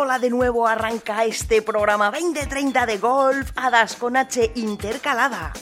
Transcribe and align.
Hola 0.00 0.20
de 0.20 0.30
nuevo, 0.30 0.68
arranca 0.68 1.24
este 1.24 1.60
programa 1.60 2.12
2030 2.12 2.86
de 2.86 2.98
golf, 2.98 3.50
hadas 3.56 3.96
con 3.96 4.16
H 4.16 4.52
intercalada. 4.54 5.52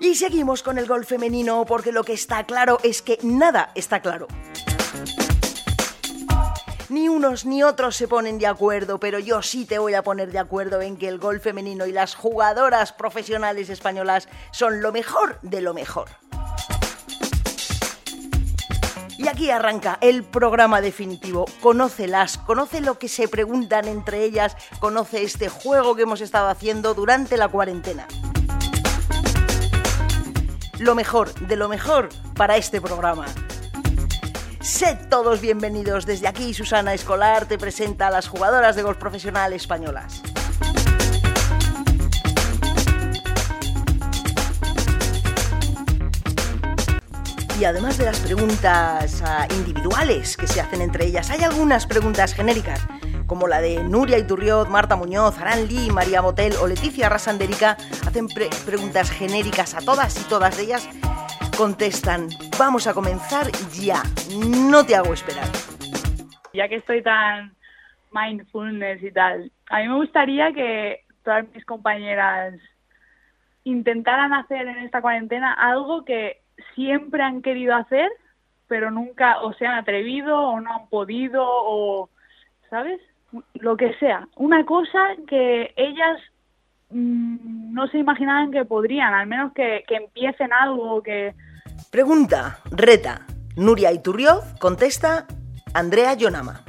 Y 0.00 0.14
seguimos 0.14 0.62
con 0.62 0.78
el 0.78 0.86
golf 0.86 1.06
femenino 1.06 1.66
porque 1.66 1.92
lo 1.92 2.02
que 2.02 2.14
está 2.14 2.44
claro 2.44 2.78
es 2.82 3.02
que 3.02 3.18
nada 3.22 3.70
está 3.74 4.00
claro. 4.00 4.28
Ni 6.88 7.10
unos 7.10 7.44
ni 7.44 7.62
otros 7.62 7.96
se 7.96 8.08
ponen 8.08 8.38
de 8.38 8.46
acuerdo, 8.46 8.98
pero 8.98 9.18
yo 9.18 9.42
sí 9.42 9.66
te 9.66 9.78
voy 9.78 9.92
a 9.92 10.02
poner 10.02 10.32
de 10.32 10.38
acuerdo 10.38 10.80
en 10.80 10.96
que 10.96 11.08
el 11.08 11.18
golf 11.18 11.42
femenino 11.42 11.84
y 11.84 11.92
las 11.92 12.14
jugadoras 12.14 12.94
profesionales 12.94 13.68
españolas 13.68 14.26
son 14.52 14.80
lo 14.80 14.90
mejor 14.90 15.38
de 15.42 15.60
lo 15.60 15.74
mejor. 15.74 16.08
Y 19.16 19.28
aquí 19.28 19.50
arranca 19.50 19.98
el 20.00 20.24
programa 20.24 20.80
definitivo. 20.80 21.44
Conócelas, 21.60 22.38
conoce 22.38 22.80
lo 22.80 22.98
que 22.98 23.08
se 23.08 23.28
preguntan 23.28 23.86
entre 23.86 24.24
ellas, 24.24 24.56
conoce 24.80 25.22
este 25.22 25.48
juego 25.48 25.94
que 25.94 26.02
hemos 26.02 26.20
estado 26.20 26.48
haciendo 26.48 26.94
durante 26.94 27.36
la 27.36 27.48
cuarentena. 27.48 28.06
Lo 30.78 30.94
mejor 30.94 31.32
de 31.34 31.56
lo 31.56 31.68
mejor 31.68 32.08
para 32.34 32.56
este 32.56 32.80
programa. 32.80 33.26
Sed 34.60 34.96
todos 35.08 35.40
bienvenidos. 35.40 36.06
Desde 36.06 36.26
aquí 36.26 36.52
Susana 36.52 36.94
Escolar 36.94 37.46
te 37.46 37.58
presenta 37.58 38.08
a 38.08 38.10
las 38.10 38.28
jugadoras 38.28 38.74
de 38.74 38.82
golf 38.82 38.98
profesional 38.98 39.52
españolas. 39.52 40.22
Y 47.58 47.64
además 47.64 47.98
de 47.98 48.06
las 48.06 48.18
preguntas 48.18 49.22
ah, 49.24 49.46
individuales 49.56 50.36
que 50.36 50.48
se 50.48 50.60
hacen 50.60 50.80
entre 50.80 51.06
ellas, 51.06 51.30
hay 51.30 51.44
algunas 51.44 51.86
preguntas 51.86 52.34
genéricas, 52.34 52.84
como 53.28 53.46
la 53.46 53.60
de 53.60 53.84
Nuria 53.84 54.18
Iturrioz, 54.18 54.68
Marta 54.68 54.96
Muñoz, 54.96 55.38
Aran 55.38 55.68
Lee, 55.68 55.90
María 55.92 56.20
Botel 56.20 56.54
o 56.60 56.66
Leticia 56.66 57.08
Rasanderica. 57.08 57.76
Hacen 58.06 58.26
preguntas 58.26 59.10
genéricas 59.12 59.74
a 59.74 59.80
todas 59.80 60.20
y 60.20 60.28
todas 60.28 60.58
ellas 60.58 60.88
contestan. 61.56 62.28
Vamos 62.58 62.88
a 62.88 62.92
comenzar 62.92 63.46
ya. 63.72 64.02
No 64.36 64.84
te 64.84 64.96
hago 64.96 65.14
esperar. 65.14 65.46
Ya 66.52 66.68
que 66.68 66.76
estoy 66.76 67.02
tan 67.02 67.54
mindfulness 68.12 69.00
y 69.02 69.12
tal, 69.12 69.52
a 69.70 69.78
mí 69.78 69.88
me 69.88 69.94
gustaría 69.94 70.52
que 70.52 71.04
todas 71.22 71.46
mis 71.54 71.64
compañeras 71.64 72.54
intentaran 73.62 74.32
hacer 74.32 74.66
en 74.66 74.78
esta 74.78 75.00
cuarentena 75.00 75.52
algo 75.52 76.04
que 76.04 76.43
siempre 76.74 77.22
han 77.22 77.42
querido 77.42 77.74
hacer, 77.74 78.10
pero 78.66 78.90
nunca 78.90 79.40
o 79.42 79.52
se 79.54 79.66
han 79.66 79.78
atrevido 79.78 80.38
o 80.38 80.60
no 80.60 80.72
han 80.72 80.88
podido 80.88 81.42
o, 81.44 82.08
¿sabes? 82.70 83.00
Lo 83.54 83.76
que 83.76 83.94
sea. 83.94 84.28
Una 84.36 84.64
cosa 84.64 85.00
que 85.28 85.72
ellas 85.76 86.20
mm, 86.90 87.72
no 87.74 87.86
se 87.88 87.98
imaginaban 87.98 88.52
que 88.52 88.64
podrían, 88.64 89.14
al 89.14 89.26
menos 89.26 89.52
que, 89.52 89.84
que 89.86 89.96
empiecen 89.96 90.52
algo, 90.52 91.02
que... 91.02 91.34
Pregunta, 91.90 92.58
reta. 92.70 93.26
Nuria 93.56 93.92
Iturrioz 93.92 94.54
contesta 94.58 95.26
Andrea 95.74 96.14
Yonama. 96.14 96.62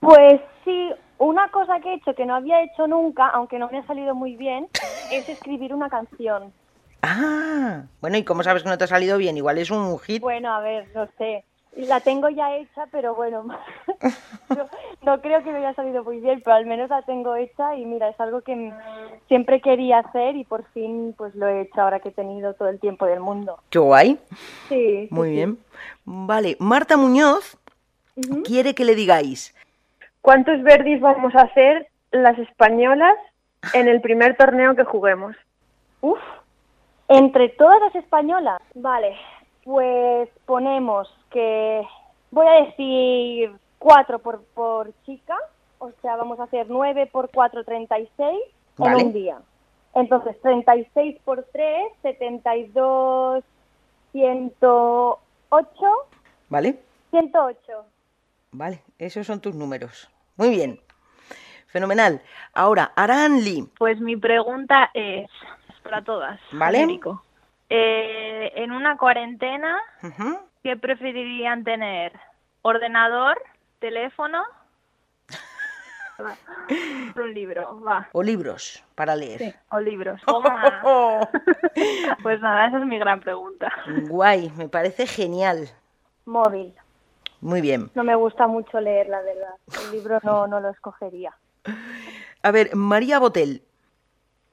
Pues 0.00 0.40
sí, 0.64 0.90
una 1.18 1.48
cosa 1.48 1.80
que 1.80 1.90
he 1.90 1.94
hecho 1.96 2.14
que 2.14 2.24
no 2.24 2.36
había 2.36 2.62
hecho 2.62 2.86
nunca, 2.86 3.26
aunque 3.28 3.58
no 3.58 3.68
me 3.70 3.78
ha 3.78 3.86
salido 3.86 4.14
muy 4.14 4.36
bien, 4.36 4.68
es 5.10 5.28
escribir 5.28 5.74
una 5.74 5.88
canción. 5.88 6.52
Ah, 7.02 7.82
bueno, 8.00 8.16
¿y 8.16 8.24
cómo 8.24 8.42
sabes 8.42 8.62
que 8.62 8.68
no 8.68 8.78
te 8.78 8.84
ha 8.84 8.88
salido 8.88 9.18
bien? 9.18 9.36
Igual 9.36 9.58
es 9.58 9.70
un 9.70 9.98
hit. 10.00 10.20
Bueno, 10.20 10.52
a 10.52 10.60
ver, 10.60 10.88
no 10.94 11.08
sé. 11.18 11.44
La 11.76 12.00
tengo 12.00 12.28
ya 12.28 12.56
hecha, 12.56 12.86
pero 12.90 13.14
bueno, 13.14 13.44
no, 14.48 14.68
no, 15.02 15.20
creo 15.20 15.44
que 15.44 15.52
me 15.52 15.58
haya 15.58 15.74
salido 15.74 16.02
muy 16.02 16.18
bien, 16.18 16.40
pero 16.44 16.56
al 16.56 16.66
menos 16.66 16.90
la 16.90 17.02
tengo 17.02 17.36
hecha 17.36 17.76
y 17.76 17.84
mira, 17.84 18.08
es 18.08 18.18
algo 18.18 18.40
que 18.40 18.72
siempre 19.28 19.60
quería 19.60 19.98
hacer 19.98 20.34
y 20.34 20.44
por 20.44 20.64
fin 20.72 21.14
pues 21.16 21.36
lo 21.36 21.46
he 21.46 21.60
hecho 21.60 21.80
ahora 21.80 22.00
que 22.00 22.08
he 22.08 22.12
tenido 22.12 22.54
todo 22.54 22.68
el 22.68 22.80
tiempo 22.80 23.06
del 23.06 23.20
mundo. 23.20 23.60
Qué 23.70 23.78
guay. 23.78 24.18
Sí. 24.68 25.08
Muy 25.10 25.28
sí, 25.28 25.34
bien. 25.34 25.58
Vale, 26.04 26.56
Marta 26.58 26.96
Muñoz 26.96 27.56
quiere 28.44 28.74
que 28.74 28.84
le 28.84 28.96
digáis. 28.96 29.54
¿Cuántos 30.20 30.60
verdis 30.62 31.00
vamos 31.00 31.34
a 31.36 31.42
hacer 31.42 31.86
las 32.10 32.36
españolas 32.38 33.14
en 33.72 33.86
el 33.86 34.00
primer 34.00 34.36
torneo 34.36 34.74
que 34.74 34.84
juguemos? 34.84 35.36
Uf. 36.00 36.18
Entre 37.08 37.48
todas 37.50 37.80
las 37.80 37.94
españolas, 37.94 38.60
vale, 38.74 39.16
pues 39.64 40.28
ponemos 40.46 41.08
que 41.30 41.86
voy 42.30 42.46
a 42.46 42.64
decir 42.64 43.52
cuatro 43.78 44.18
por, 44.18 44.42
por 44.54 44.92
chica, 45.04 45.36
o 45.78 45.90
sea, 46.02 46.16
vamos 46.16 46.38
a 46.40 46.44
hacer 46.44 46.66
nueve 46.68 47.06
por 47.06 47.30
cuatro, 47.30 47.64
36 47.64 48.38
Vale. 48.76 49.00
en 49.00 49.06
un 49.06 49.12
día. 49.12 49.38
Entonces, 49.94 50.40
36 50.42 51.18
por 51.24 51.44
3, 51.50 51.92
72, 52.02 53.42
108, 54.12 55.74
¿Vale? 56.48 56.78
108. 57.10 57.58
Vale, 58.52 58.82
esos 58.98 59.26
son 59.26 59.40
tus 59.40 59.54
números. 59.54 60.08
Muy 60.36 60.50
bien. 60.50 60.80
Fenomenal. 61.66 62.22
Ahora, 62.54 62.92
Aran 62.96 63.44
Lee. 63.44 63.68
Pues 63.78 64.00
mi 64.00 64.16
pregunta 64.16 64.90
es 64.94 65.28
para 65.88 66.02
todas, 66.02 66.38
Vale. 66.52 66.78
genérico. 66.78 67.22
Eh, 67.70 68.52
en 68.56 68.72
una 68.72 68.96
cuarentena. 68.98 69.78
¿qué 70.62 70.76
preferirían 70.76 71.64
tener? 71.64 72.12
¿Ordenador? 72.62 73.40
¿Teléfono? 73.78 74.42
Va. 76.20 76.34
Un 77.16 77.32
libro, 77.32 77.80
va. 77.80 78.08
O 78.12 78.22
libros 78.22 78.84
para 78.94 79.14
leer. 79.14 79.38
Sí, 79.38 79.54
o 79.70 79.80
libros. 79.80 80.20
Pues 82.22 82.40
nada, 82.40 82.66
esa 82.66 82.78
es 82.78 82.86
mi 82.86 82.98
gran 82.98 83.20
pregunta. 83.20 83.72
Guay, 84.08 84.50
me 84.56 84.68
parece 84.68 85.06
genial. 85.06 85.68
Móvil. 86.26 86.74
Muy 87.40 87.60
bien. 87.60 87.90
No 87.94 88.02
me 88.02 88.16
gusta 88.16 88.46
mucho 88.46 88.80
leer, 88.80 89.08
la 89.08 89.22
verdad. 89.22 89.54
El 89.84 89.92
libro 89.92 90.18
no, 90.24 90.48
no 90.48 90.60
lo 90.60 90.70
escogería. 90.70 91.34
A 92.42 92.50
ver, 92.50 92.74
María 92.74 93.20
Botel. 93.20 93.62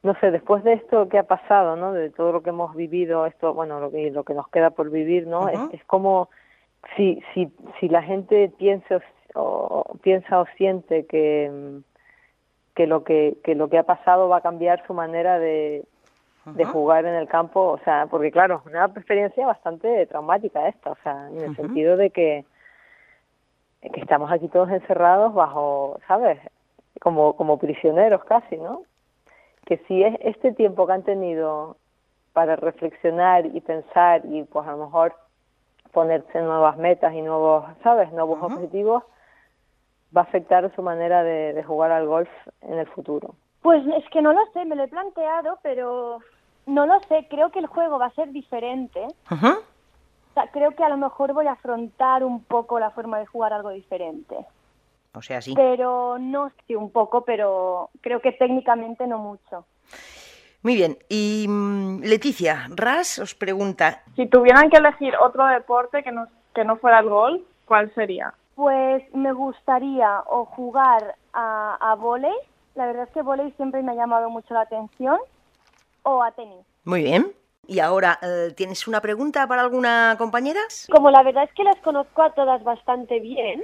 No 0.05 0.13
sé, 0.19 0.31
después 0.31 0.63
de 0.63 0.73
esto 0.73 1.09
que 1.09 1.17
ha 1.17 1.23
pasado, 1.23 1.75
¿no? 1.75 1.91
De 1.91 2.09
todo 2.11 2.31
lo 2.31 2.41
que 2.41 2.49
hemos 2.51 2.75
vivido, 2.75 3.25
esto, 3.25 3.53
bueno, 3.53 3.79
lo 3.79 3.91
que, 3.91 4.11
lo 4.11 4.23
que 4.23 4.33
nos 4.33 4.47
queda 4.49 4.69
por 4.69 4.89
vivir, 4.91 5.27
¿no? 5.27 5.49
Es, 5.49 5.59
es 5.73 5.83
como 5.85 6.29
si, 6.95 7.21
si, 7.33 7.51
si 7.79 7.89
la 7.89 8.03
gente 8.03 8.51
piensa 8.57 9.01
o, 9.33 9.41
o- 9.41 9.97
piensa 10.03 10.39
o 10.39 10.45
siente 10.57 11.05
que, 11.07 11.51
que 12.75 12.87
lo 12.87 13.03
que, 13.03 13.37
que 13.43 13.55
lo 13.55 13.69
que 13.69 13.77
ha 13.79 13.83
pasado 13.83 14.29
va 14.29 14.37
a 14.37 14.41
cambiar 14.41 14.85
su 14.85 14.93
manera 14.93 15.39
de, 15.39 15.83
de 16.45 16.63
jugar 16.71 17.05
en 17.05 17.15
el 17.15 17.27
campo, 17.27 17.59
o 17.71 17.79
sea, 17.79 18.05
porque 18.05 18.31
claro, 18.31 18.61
una 18.67 18.85
experiencia 18.85 19.47
bastante 19.47 20.05
traumática 20.05 20.67
esta, 20.67 20.91
o 20.91 20.97
sea, 21.03 21.27
en 21.29 21.39
el 21.41 21.55
sentido 21.55 21.97
de 21.97 22.11
que, 22.11 22.45
que 23.81 23.99
estamos 24.01 24.31
aquí 24.31 24.47
todos 24.49 24.69
encerrados 24.69 25.33
bajo, 25.33 25.99
¿sabes? 26.07 26.39
Como, 27.01 27.35
como 27.35 27.57
prisioneros 27.57 28.23
casi, 28.25 28.57
¿no? 28.57 28.83
Que 29.65 29.77
si 29.87 30.03
es 30.03 30.15
este 30.21 30.51
tiempo 30.53 30.85
que 30.85 30.93
han 30.93 31.03
tenido 31.03 31.77
para 32.33 32.55
reflexionar 32.55 33.45
y 33.45 33.61
pensar 33.61 34.21
y 34.25 34.43
pues 34.43 34.67
a 34.67 34.71
lo 34.71 34.85
mejor 34.85 35.15
ponerse 35.91 36.41
nuevas 36.41 36.77
metas 36.77 37.13
y 37.13 37.21
nuevos, 37.21 37.65
¿sabes? 37.81 38.11
Nuevos 38.11 38.41
objetivos, 38.43 39.03
va 40.15 40.21
a 40.21 40.25
afectar 40.25 40.69
su 40.75 40.81
manera 40.81 41.23
de, 41.23 41.53
de 41.53 41.63
jugar 41.63 41.91
al 41.91 42.05
golf 42.05 42.29
en 42.61 42.77
el 42.77 42.87
futuro. 42.87 43.35
Pues 43.61 43.85
es 43.87 44.07
que 44.09 44.21
no 44.21 44.33
lo 44.33 44.45
sé, 44.53 44.65
me 44.65 44.75
lo 44.75 44.83
he 44.83 44.87
planteado, 44.87 45.57
pero 45.63 46.19
no 46.65 46.85
lo 46.85 46.99
sé. 47.07 47.27
Creo 47.29 47.49
que 47.51 47.59
el 47.59 47.67
juego 47.67 47.97
va 47.97 48.07
a 48.07 48.13
ser 48.13 48.31
diferente. 48.31 49.07
Ujú. 49.31 49.47
O 49.47 50.33
sea, 50.33 50.47
creo 50.51 50.71
que 50.71 50.83
a 50.83 50.89
lo 50.89 50.97
mejor 50.97 51.33
voy 51.33 51.47
a 51.47 51.53
afrontar 51.53 52.23
un 52.23 52.43
poco 52.43 52.79
la 52.79 52.91
forma 52.91 53.19
de 53.19 53.25
jugar 53.25 53.53
algo 53.53 53.69
diferente. 53.69 54.35
O 55.15 55.21
sea, 55.21 55.41
sí. 55.41 55.53
Pero 55.55 56.17
no 56.19 56.51
sí, 56.67 56.75
un 56.75 56.91
poco, 56.91 57.23
pero 57.23 57.89
creo 58.01 58.21
que 58.21 58.31
técnicamente 58.33 59.07
no 59.07 59.17
mucho. 59.17 59.65
Muy 60.61 60.75
bien. 60.75 60.97
Y 61.09 61.45
mm, 61.47 62.01
Leticia, 62.03 62.67
Ras 62.75 63.19
os 63.19 63.35
pregunta, 63.35 64.03
Si 64.15 64.25
tuvieran 64.27 64.69
que 64.69 64.77
elegir 64.77 65.13
otro 65.17 65.45
deporte 65.45 66.03
que 66.03 66.11
no, 66.11 66.27
que 66.53 66.65
no 66.65 66.77
fuera 66.77 66.99
el 66.99 67.09
golf, 67.09 67.41
¿cuál 67.65 67.93
sería? 67.93 68.33
Pues 68.55 69.03
me 69.13 69.31
gustaría 69.33 70.21
o 70.27 70.45
jugar 70.45 71.15
a, 71.33 71.77
a 71.79 71.95
vóley, 71.95 72.33
la 72.73 72.85
verdad 72.87 73.03
es 73.03 73.13
que 73.13 73.21
vóley 73.21 73.51
siempre 73.57 73.83
me 73.83 73.91
ha 73.91 73.95
llamado 73.95 74.29
mucho 74.29 74.53
la 74.53 74.61
atención, 74.61 75.19
o 76.03 76.23
a 76.23 76.31
tenis. 76.31 76.65
muy 76.83 77.03
bien. 77.03 77.33
Y 77.67 77.79
ahora, 77.79 78.19
eh, 78.21 78.53
¿tienes 78.55 78.87
una 78.87 79.01
pregunta 79.01 79.47
para 79.47 79.63
alguna 79.63 80.15
compañera? 80.17 80.61
Como 80.91 81.09
la 81.09 81.23
verdad 81.23 81.45
es 81.45 81.53
que 81.53 81.63
las 81.63 81.77
conozco 81.77 82.21
a 82.21 82.31
todas 82.31 82.63
bastante 82.63 83.19
bien. 83.19 83.63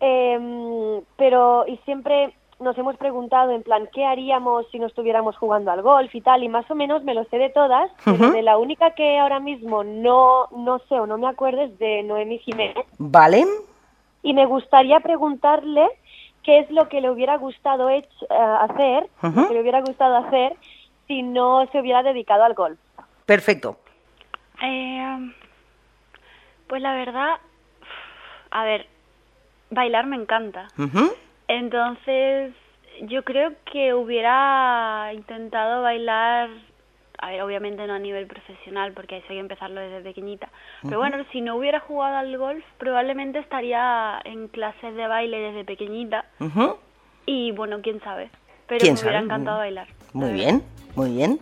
Em, 0.00 1.02
pero 1.16 1.64
y 1.66 1.76
siempre 1.78 2.32
nos 2.60 2.76
hemos 2.78 2.96
preguntado 2.96 3.50
en 3.52 3.62
plan 3.62 3.88
qué 3.92 4.04
haríamos 4.04 4.66
si 4.70 4.78
no 4.78 4.86
estuviéramos 4.86 5.36
jugando 5.36 5.70
al 5.70 5.82
golf 5.82 6.12
y 6.14 6.20
tal 6.20 6.42
y 6.44 6.48
más 6.48 6.68
o 6.70 6.74
menos 6.74 7.02
me 7.04 7.14
lo 7.14 7.24
sé 7.24 7.38
de 7.38 7.50
todas 7.50 7.90
pero 8.04 8.30
de 8.32 8.42
la 8.42 8.58
única 8.58 8.92
que 8.92 9.18
ahora 9.18 9.38
mismo 9.40 9.84
no 9.84 10.46
no 10.50 10.78
sé 10.88 10.98
o 10.98 11.06
no 11.06 11.18
me 11.18 11.28
acuerdo 11.28 11.62
es 11.62 11.78
de 11.78 12.02
Noemi 12.02 12.38
Jiménez 12.38 12.84
Vale. 12.98 13.44
y 14.22 14.34
me 14.34 14.46
gustaría 14.46 14.98
preguntarle 15.00 15.88
qué 16.42 16.58
es 16.60 16.70
lo 16.70 16.88
que 16.88 17.00
le 17.00 17.10
hubiera 17.10 17.36
gustado 17.36 17.90
hecho- 17.90 18.26
eh, 18.30 18.34
hacer, 18.60 19.08
que 19.20 19.54
le 19.54 19.60
hubiera 19.60 19.80
gustado 19.80 20.16
hacer 20.16 20.54
si 21.06 21.22
no 21.22 21.66
se 21.70 21.80
hubiera 21.80 22.02
dedicado 22.02 22.42
al 22.44 22.54
golf. 22.54 22.78
Perfecto. 23.26 23.76
Eh, 24.62 25.32
pues 26.66 26.82
la 26.82 26.94
verdad, 26.94 27.34
a 28.50 28.64
ver, 28.64 28.86
bailar 29.70 30.06
me 30.06 30.16
encanta. 30.16 30.68
Entonces, 31.48 32.52
yo 33.02 33.22
creo 33.24 33.52
que 33.72 33.94
hubiera 33.94 35.10
intentado 35.14 35.82
bailar, 35.82 36.50
a 37.18 37.30
ver, 37.30 37.42
obviamente 37.42 37.86
no 37.86 37.94
a 37.94 37.98
nivel 37.98 38.26
profesional, 38.26 38.92
porque 38.92 39.18
eso 39.18 39.26
hay 39.30 39.36
que 39.36 39.40
empezarlo 39.40 39.80
desde 39.80 40.02
pequeñita. 40.02 40.48
Pero 40.82 40.98
bueno, 40.98 41.24
si 41.32 41.40
no 41.40 41.56
hubiera 41.56 41.80
jugado 41.80 42.16
al 42.16 42.36
golf, 42.36 42.64
probablemente 42.78 43.38
estaría 43.38 44.20
en 44.24 44.48
clases 44.48 44.94
de 44.94 45.06
baile 45.06 45.38
desde 45.38 45.64
pequeñita. 45.64 46.24
Y 47.26 47.52
bueno, 47.52 47.80
quién 47.82 48.00
sabe. 48.00 48.30
Pero 48.66 48.80
¿Quién 48.80 48.94
me 48.94 49.00
hubiera 49.00 49.18
sabe? 49.18 49.24
encantado 49.26 49.58
bailar. 49.58 49.88
la 49.88 49.94
Muy 50.20 50.32
bien, 50.32 50.62
muy 50.94 51.10
bien. 51.12 51.38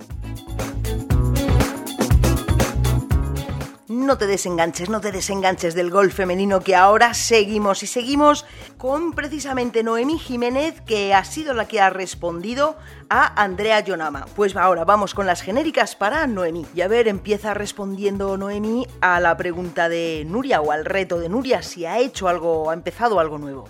No 3.96 4.19
te 4.19 4.26
desenganches, 4.26 4.90
no 4.90 5.00
te 5.00 5.10
desenganches 5.10 5.75
del 5.75 5.90
golf 5.90 6.14
femenino 6.14 6.60
que 6.60 6.76
ahora 6.76 7.14
seguimos 7.14 7.82
y 7.82 7.87
seguimos 7.87 8.44
con 8.76 9.14
precisamente 9.14 9.82
Noemí 9.82 10.19
Jiménez 10.19 10.82
que 10.82 11.14
ha 11.14 11.25
sido 11.25 11.54
la 11.54 11.66
que 11.66 11.81
ha 11.81 11.88
respondido 11.88 12.76
a 13.08 13.43
Andrea 13.43 13.81
Yonama. 13.81 14.26
Pues 14.37 14.54
ahora 14.54 14.84
vamos 14.84 15.14
con 15.14 15.25
las 15.26 15.40
genéricas 15.40 15.96
para 15.96 16.26
Noemí. 16.26 16.66
Y 16.75 16.82
a 16.82 16.88
ver, 16.88 17.08
empieza 17.08 17.54
respondiendo 17.54 18.37
Noemí 18.37 18.87
a 19.00 19.19
la 19.19 19.34
pregunta 19.38 19.88
de 19.88 20.25
Nuria 20.26 20.60
o 20.60 20.72
al 20.72 20.84
reto 20.84 21.19
de 21.19 21.31
Nuria 21.31 21.62
si 21.62 21.87
ha 21.87 21.96
hecho 21.96 22.28
algo, 22.28 22.70
ha 22.70 22.75
empezado 22.75 23.19
algo 23.19 23.38
nuevo. 23.38 23.66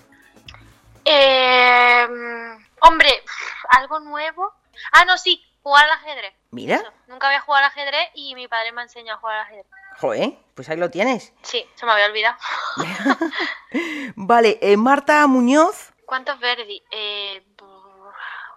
Eh, 1.05 2.05
hombre, 2.81 3.23
algo 3.79 4.01
nuevo. 4.01 4.55
Ah, 4.91 5.05
no, 5.05 5.17
sí, 5.19 5.41
jugar 5.63 5.85
al 5.85 5.91
ajedrez. 5.93 6.35
Mira, 6.51 6.77
Eso, 6.77 6.93
Nunca 7.07 7.29
había 7.29 7.43
jugado 7.43 7.65
al 7.65 7.71
ajedrez 7.71 8.11
y 8.15 8.35
mi 8.35 8.49
padre 8.49 8.73
me 8.73 8.81
ha 8.81 8.85
enseñado 8.85 9.19
a 9.19 9.21
jugar 9.21 9.37
al 9.37 9.43
ajedrez. 9.43 9.67
Joder, 9.99 10.33
pues 10.55 10.69
ahí 10.69 10.77
lo 10.77 10.91
tienes. 10.91 11.33
Sí, 11.43 11.65
se 11.75 11.87
me 11.87 11.93
había 11.93 12.07
olvidado. 12.07 12.37
Vale, 14.17 14.59
eh, 14.61 14.77
Marta 14.77 15.27
Muñoz. 15.27 15.93
¿Cuántos 16.05 16.39
verdi? 16.39 16.83
Eh, 16.91 17.43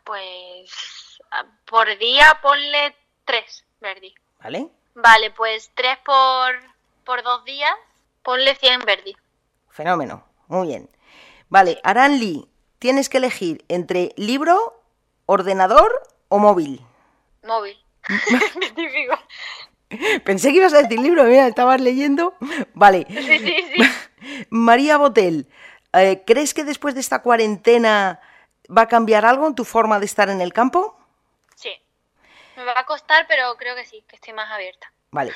pues 0.03 1.19
ah, 1.31 1.45
por 1.65 1.97
día 1.97 2.39
ponle 2.41 2.95
tres 3.25 3.65
verdi. 3.79 4.13
¿Vale? 4.41 4.69
Vale, 4.95 5.31
pues 5.31 5.71
tres 5.75 5.97
por, 6.05 6.59
por 7.05 7.23
dos 7.23 7.43
días, 7.45 7.73
ponle 8.23 8.55
100 8.55 8.85
verdi. 8.85 9.15
Fenómeno. 9.69 10.25
Muy 10.47 10.67
bien. 10.67 10.89
Vale, 11.49 11.79
Aranli, 11.83 12.49
tienes 12.79 13.09
que 13.09 13.17
elegir 13.17 13.63
entre 13.69 14.13
libro, 14.17 14.81
ordenador 15.25 15.91
o 16.27 16.39
móvil. 16.39 16.81
Móvil. 17.43 17.77
Pensé 20.23 20.51
que 20.51 20.57
ibas 20.57 20.73
a 20.73 20.81
decir 20.81 20.99
libro, 20.99 21.23
mira, 21.23 21.47
estabas 21.47 21.81
leyendo. 21.81 22.35
Vale. 22.73 23.05
Sí, 23.09 23.39
sí, 23.39 23.55
sí. 23.75 24.45
María 24.49 24.97
Botel, 24.97 25.47
eh, 25.93 26.23
¿crees 26.25 26.53
que 26.53 26.63
después 26.63 26.93
de 26.93 27.01
esta 27.01 27.21
cuarentena 27.21 28.19
va 28.75 28.83
a 28.83 28.87
cambiar 28.87 29.25
algo 29.25 29.47
en 29.47 29.55
tu 29.55 29.65
forma 29.65 29.99
de 29.99 30.05
estar 30.05 30.29
en 30.29 30.41
el 30.41 30.53
campo? 30.53 30.97
Sí. 31.55 31.71
Me 32.55 32.63
va 32.63 32.79
a 32.79 32.85
costar, 32.85 33.25
pero 33.27 33.55
creo 33.57 33.75
que 33.75 33.85
sí, 33.85 34.03
que 34.07 34.15
estoy 34.15 34.33
más 34.33 34.51
abierta. 34.51 34.91
Vale. 35.11 35.33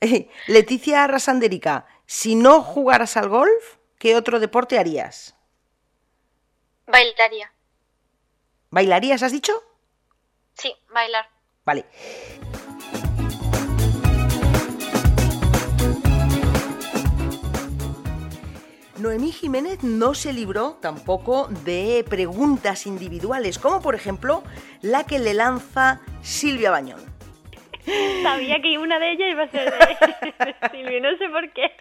Leticia 0.48 1.06
Rasanderica, 1.06 1.86
si 2.06 2.34
no 2.34 2.62
jugaras 2.62 3.16
al 3.16 3.28
golf, 3.28 3.76
¿qué 3.98 4.16
otro 4.16 4.40
deporte 4.40 4.78
harías? 4.78 5.36
Bailaría. 6.86 7.52
¿Bailarías, 8.70 9.22
has 9.22 9.32
dicho? 9.32 9.52
Sí, 10.54 10.74
bailar. 10.90 11.28
Vale. 11.64 11.86
Noemí 19.02 19.32
Jiménez 19.32 19.82
no 19.82 20.14
se 20.14 20.32
libró 20.32 20.76
tampoco 20.80 21.48
de 21.64 22.04
preguntas 22.08 22.86
individuales, 22.86 23.58
como 23.58 23.82
por 23.82 23.96
ejemplo 23.96 24.44
la 24.80 25.02
que 25.02 25.18
le 25.18 25.34
lanza 25.34 26.00
Silvia 26.20 26.70
Bañón. 26.70 27.00
Sabía 28.22 28.62
que 28.62 28.78
una 28.78 29.00
de 29.00 29.10
ellas 29.10 29.28
iba 29.32 29.42
a 29.42 29.48
ser 29.48 29.72
de 29.72 30.54
Silvia, 30.70 31.00
no 31.00 31.16
sé 31.18 31.28
por 31.30 31.50
qué. 31.50 31.72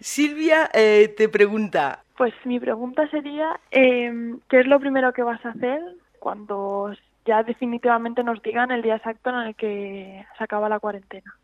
Silvia 0.00 0.68
eh, 0.74 1.08
te 1.16 1.30
pregunta, 1.30 2.04
Pues 2.18 2.34
mi 2.44 2.60
pregunta 2.60 3.08
sería, 3.08 3.58
eh, 3.70 4.34
¿qué 4.50 4.60
es 4.60 4.66
lo 4.66 4.78
primero 4.78 5.14
que 5.14 5.22
vas 5.22 5.42
a 5.46 5.50
hacer 5.50 5.80
cuando 6.18 6.92
ya 7.24 7.42
definitivamente 7.44 8.22
nos 8.22 8.42
digan 8.42 8.72
el 8.72 8.82
día 8.82 8.96
exacto 8.96 9.30
en 9.30 9.36
el 9.36 9.54
que 9.54 10.26
se 10.36 10.44
acaba 10.44 10.68
la 10.68 10.80
cuarentena? 10.80 11.34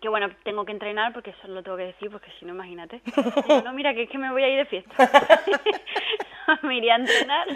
Que 0.00 0.08
bueno, 0.08 0.28
tengo 0.44 0.64
que 0.64 0.72
entrenar 0.72 1.12
porque 1.12 1.30
eso 1.30 1.48
lo 1.48 1.62
tengo 1.62 1.76
que 1.76 1.86
decir, 1.86 2.10
porque 2.10 2.30
si 2.38 2.44
no, 2.44 2.54
imagínate. 2.54 3.00
Digo, 3.48 3.62
no, 3.62 3.72
mira, 3.72 3.94
que 3.94 4.02
es 4.02 4.10
que 4.10 4.18
me 4.18 4.30
voy 4.30 4.42
a 4.42 4.48
ir 4.48 4.58
de 4.58 4.66
fiesta. 4.66 4.94
me 6.62 6.76
iría 6.76 6.94
a 6.94 6.98
entrenar. 6.98 7.46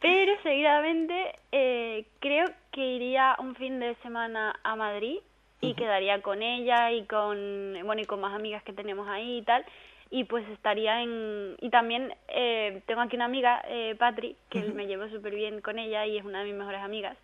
Pero 0.00 0.34
seguidamente 0.42 1.34
eh, 1.50 2.04
creo 2.20 2.46
que 2.72 2.80
iría 2.80 3.36
un 3.38 3.54
fin 3.54 3.80
de 3.80 3.94
semana 3.96 4.58
a 4.62 4.76
Madrid 4.76 5.18
y 5.60 5.74
quedaría 5.74 6.20
con 6.20 6.42
ella 6.42 6.92
y 6.92 7.06
con, 7.06 7.74
bueno, 7.84 8.02
y 8.02 8.04
con 8.04 8.20
más 8.20 8.34
amigas 8.34 8.62
que 8.64 8.74
tenemos 8.74 9.08
ahí 9.08 9.38
y 9.38 9.42
tal. 9.42 9.64
Y 10.10 10.24
pues 10.24 10.46
estaría 10.50 11.02
en... 11.02 11.56
Y 11.60 11.70
también 11.70 12.14
eh, 12.28 12.82
tengo 12.86 13.00
aquí 13.00 13.16
una 13.16 13.24
amiga, 13.24 13.62
eh, 13.68 13.96
Patri, 13.98 14.36
que 14.48 14.60
me 14.62 14.86
llevo 14.86 15.08
súper 15.08 15.34
bien 15.34 15.60
con 15.60 15.78
ella 15.78 16.06
y 16.06 16.18
es 16.18 16.24
una 16.24 16.40
de 16.40 16.44
mis 16.46 16.54
mejores 16.54 16.82
amigas. 16.82 17.16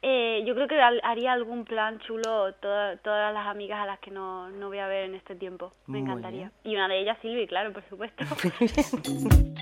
Eh, 0.00 0.42
yo 0.46 0.54
creo 0.54 0.66
que 0.68 0.80
haría 0.80 1.32
algún 1.32 1.64
plan 1.64 1.98
chulo 2.00 2.54
toda- 2.54 2.96
todas 2.98 3.34
las 3.34 3.46
amigas 3.48 3.80
a 3.80 3.86
las 3.86 3.98
que 3.98 4.10
no, 4.10 4.48
no 4.50 4.68
voy 4.68 4.78
a 4.78 4.86
ver 4.86 5.04
en 5.04 5.14
este 5.14 5.34
tiempo. 5.34 5.74
Me 5.86 5.98
Muy 6.00 6.08
encantaría. 6.08 6.50
Y 6.64 6.74
una 6.74 6.88
de 6.88 7.00
ellas, 7.00 7.18
Silvi, 7.20 7.46
claro, 7.46 7.72
por 7.72 7.86
supuesto. 7.88 8.24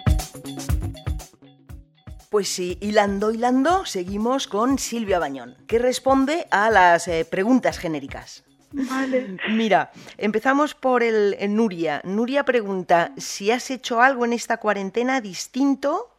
Pues 2.31 2.47
sí, 2.49 2.79
hilando, 2.81 3.33
hilando, 3.33 3.85
seguimos 3.87 4.47
con 4.47 4.79
Silvia 4.79 5.19
Bañón, 5.19 5.57
que 5.67 5.81
responde 5.81 6.47
a 6.53 6.71
las 6.71 7.09
eh, 7.09 7.27
preguntas 7.29 7.79
genéricas. 7.81 8.45
Vale. 8.73 9.37
Mira, 9.51 9.91
empezamos 10.17 10.75
por 10.75 11.03
el, 11.03 11.37
el 11.39 11.55
Nuria. 11.55 12.01
Nuria 12.05 12.45
pregunta 12.45 13.13
si 13.17 13.51
has 13.51 13.71
hecho 13.71 14.01
algo 14.01 14.25
en 14.25 14.33
esta 14.33 14.59
cuarentena 14.59 15.21
distinto 15.21 16.11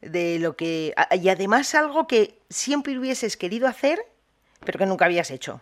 de 0.00 0.38
lo 0.38 0.56
que... 0.56 0.94
Y 1.12 1.28
además 1.28 1.74
algo 1.74 2.06
que 2.06 2.38
siempre 2.50 2.98
hubieses 2.98 3.36
querido 3.36 3.68
hacer, 3.68 4.00
pero 4.64 4.78
que 4.78 4.86
nunca 4.86 5.04
habías 5.04 5.30
hecho. 5.30 5.60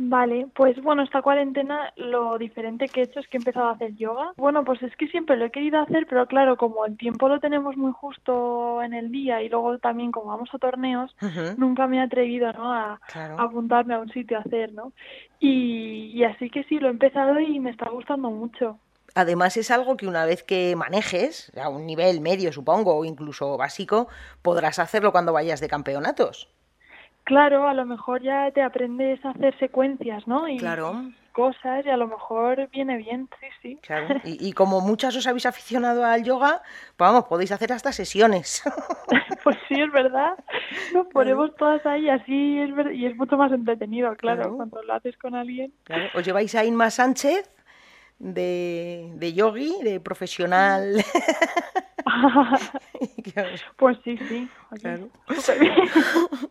Vale, 0.00 0.46
pues 0.54 0.80
bueno, 0.80 1.02
esta 1.02 1.22
cuarentena 1.22 1.92
lo 1.96 2.38
diferente 2.38 2.88
que 2.88 3.00
he 3.00 3.04
hecho 3.04 3.18
es 3.18 3.26
que 3.26 3.36
he 3.36 3.40
empezado 3.40 3.66
a 3.66 3.72
hacer 3.72 3.96
yoga. 3.96 4.32
Bueno, 4.36 4.64
pues 4.64 4.80
es 4.84 4.94
que 4.94 5.08
siempre 5.08 5.36
lo 5.36 5.46
he 5.46 5.50
querido 5.50 5.80
hacer, 5.80 6.06
pero 6.08 6.24
claro, 6.26 6.56
como 6.56 6.86
el 6.86 6.96
tiempo 6.96 7.28
lo 7.28 7.40
tenemos 7.40 7.76
muy 7.76 7.90
justo 7.90 8.80
en 8.80 8.94
el 8.94 9.10
día 9.10 9.42
y 9.42 9.48
luego 9.48 9.78
también 9.78 10.12
como 10.12 10.26
vamos 10.26 10.50
a 10.54 10.58
torneos, 10.58 11.16
nunca 11.56 11.88
me 11.88 11.96
he 11.96 12.00
atrevido 12.00 12.52
¿no? 12.52 12.72
a, 12.72 13.00
Claro. 13.12 13.40
a 13.40 13.42
apuntarme 13.42 13.94
a 13.94 13.98
un 13.98 14.08
sitio 14.12 14.38
a 14.38 14.42
hacer, 14.42 14.72
¿no? 14.72 14.92
Y, 15.40 16.12
y 16.14 16.22
así 16.22 16.48
que 16.48 16.62
sí, 16.64 16.78
lo 16.78 16.86
he 16.86 16.90
empezado 16.92 17.40
y 17.40 17.58
me 17.58 17.70
está 17.70 17.90
gustando 17.90 18.30
mucho. 18.30 18.78
Además 19.16 19.56
es 19.56 19.72
algo 19.72 19.96
que 19.96 20.06
una 20.06 20.26
vez 20.26 20.44
que 20.44 20.76
manejes, 20.76 21.50
a 21.60 21.68
un 21.70 21.86
nivel 21.86 22.20
medio 22.20 22.52
supongo, 22.52 22.96
o 22.96 23.04
incluso 23.04 23.56
básico, 23.56 24.06
podrás 24.42 24.78
hacerlo 24.78 25.10
cuando 25.10 25.32
vayas 25.32 25.60
de 25.60 25.66
campeonatos. 25.66 26.48
Claro, 27.28 27.68
a 27.68 27.74
lo 27.74 27.84
mejor 27.84 28.22
ya 28.22 28.50
te 28.52 28.62
aprendes 28.62 29.22
a 29.24 29.30
hacer 29.30 29.56
secuencias, 29.58 30.26
¿no? 30.26 30.48
Y 30.48 30.56
Claro. 30.56 31.02
cosas 31.32 31.84
y 31.84 31.90
a 31.90 31.96
lo 31.98 32.08
mejor 32.08 32.68
viene 32.70 32.96
bien, 32.96 33.28
sí, 33.38 33.46
sí. 33.60 33.78
Claro. 33.82 34.06
Y, 34.24 34.48
y 34.48 34.52
como 34.54 34.80
muchas 34.80 35.14
os 35.14 35.26
habéis 35.26 35.44
aficionado 35.44 36.04
al 36.06 36.24
yoga, 36.24 36.62
pues 36.96 37.10
vamos, 37.10 37.24
podéis 37.24 37.52
hacer 37.52 37.70
hasta 37.72 37.92
sesiones. 37.92 38.62
Pues 39.44 39.56
sí, 39.68 39.80
es 39.80 39.90
verdad. 39.92 40.32
Nos 40.92 41.06
ponemos 41.06 41.54
todas 41.56 41.84
ahí 41.86 42.08
así 42.10 42.58
es 42.58 42.74
ver- 42.74 42.92
y 42.92 43.06
es 43.06 43.16
mucho 43.16 43.36
más 43.36 43.50
entretenido, 43.52 44.14
claro, 44.16 44.40
Claro. 44.42 44.56
cuando 44.56 44.82
lo 44.82 44.92
haces 44.94 45.16
con 45.16 45.34
alguien. 45.34 45.72
Claro, 45.84 46.04
Os 46.14 46.24
lleváis 46.26 46.54
a 46.54 46.64
Inma 46.64 46.90
Sánchez 46.90 47.48
de, 48.18 49.10
de 49.14 49.32
yogi, 49.32 49.74
de 49.82 50.00
profesional. 50.00 51.04
Pues 53.76 53.98
sí, 54.02 54.18
sí. 54.28 54.48
Claro. 54.80 55.08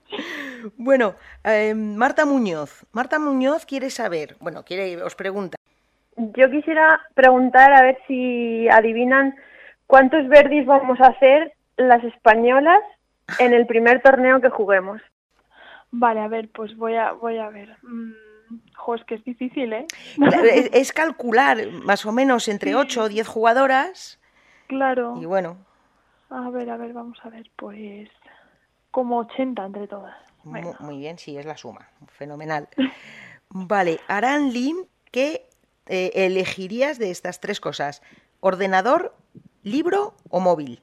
bueno, 0.78 1.16
eh, 1.44 1.74
Marta 1.74 2.26
Muñoz. 2.26 2.86
Marta 2.92 3.20
Muñoz 3.20 3.66
quiere 3.66 3.90
saber, 3.90 4.36
bueno, 4.40 4.64
quiere, 4.64 5.02
os 5.02 5.16
pregunta. 5.16 5.58
Yo 6.16 6.50
quisiera 6.50 7.02
preguntar 7.14 7.74
a 7.74 7.82
ver 7.82 7.98
si 8.08 8.68
adivinan 8.70 9.36
cuántos 9.86 10.28
verdis 10.28 10.66
vamos 10.66 11.00
a 11.02 11.08
hacer 11.08 11.54
las 11.78 12.04
españolas 12.04 12.82
en 13.40 13.54
el 13.54 13.68
primer 13.68 14.02
torneo 14.02 14.42
que 14.42 14.50
juguemos. 14.50 15.02
Vale, 15.92 16.22
a 16.22 16.28
ver, 16.28 16.50
pues 16.50 16.76
voy 16.76 16.96
a, 16.96 17.12
voy 17.12 17.38
a 17.38 17.50
ver. 17.50 17.78
Mm, 17.84 18.14
jo, 18.76 18.96
es 18.96 19.04
que 19.06 19.16
es 19.16 19.24
difícil, 19.24 19.74
¿eh? 19.74 19.86
Es, 20.54 20.70
es 20.74 20.94
calcular 20.94 21.68
más 21.72 22.06
o 22.06 22.12
menos 22.12 22.48
entre 22.48 22.76
8 22.76 23.04
o 23.04 23.10
10 23.10 23.28
jugadoras 23.28 24.20
Claro. 24.68 25.18
y 25.22 25.26
bueno, 25.26 25.58
A 26.30 26.50
ver, 26.50 26.70
a 26.70 26.78
ver, 26.78 26.94
vamos 26.94 27.18
a 27.24 27.30
ver, 27.30 27.50
pues 27.56 28.10
como 28.92 29.20
80 29.20 29.66
entre 29.66 29.88
todas. 29.88 30.16
muy 30.44 30.98
bien, 30.98 31.18
sí, 31.18 31.38
es 31.38 31.46
la 31.46 31.58
suma. 31.58 31.88
Fenomenal. 32.08 32.68
Vale, 33.50 34.00
Aran 34.08 34.52
Lim, 34.52 34.78
¿qué 35.12 35.48
eh, 35.88 36.12
elegirías 36.16 37.00
de 37.00 37.12
estas 37.12 37.40
tres 37.40 37.60
cosas? 37.62 38.02
¿Ordenador, 38.42 39.14
libro 39.64 40.14
o 40.30 40.40
móvil? 40.40 40.82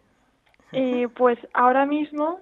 Eh, 0.73 1.09
pues 1.14 1.38
ahora 1.52 1.85
mismo 1.87 2.40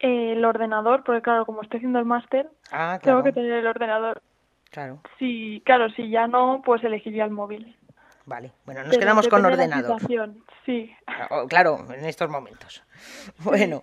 eh, 0.00 0.32
el 0.32 0.44
ordenador, 0.44 1.04
porque 1.04 1.22
claro, 1.22 1.46
como 1.46 1.62
estoy 1.62 1.78
haciendo 1.78 1.98
el 1.98 2.04
máster, 2.04 2.48
Ah, 2.72 2.98
tengo 3.02 3.22
que 3.22 3.32
tener 3.32 3.52
el 3.52 3.66
ordenador. 3.66 4.22
Claro, 4.70 5.00
Sí, 5.18 5.62
claro, 5.64 5.90
si 5.90 6.08
ya 6.10 6.26
no, 6.28 6.62
pues 6.64 6.82
elegiría 6.84 7.24
el 7.24 7.30
móvil. 7.32 7.76
vale. 8.24 8.52
Bueno, 8.64 8.82
nos 8.82 8.90
Pero 8.90 9.00
quedamos 9.00 9.28
con 9.28 9.44
ordenador. 9.44 10.00
Sí. 10.64 10.94
Oh, 11.30 11.46
Claro, 11.48 11.86
en 11.92 12.04
estos 12.04 12.30
momentos. 12.30 12.82
Bueno, 13.38 13.82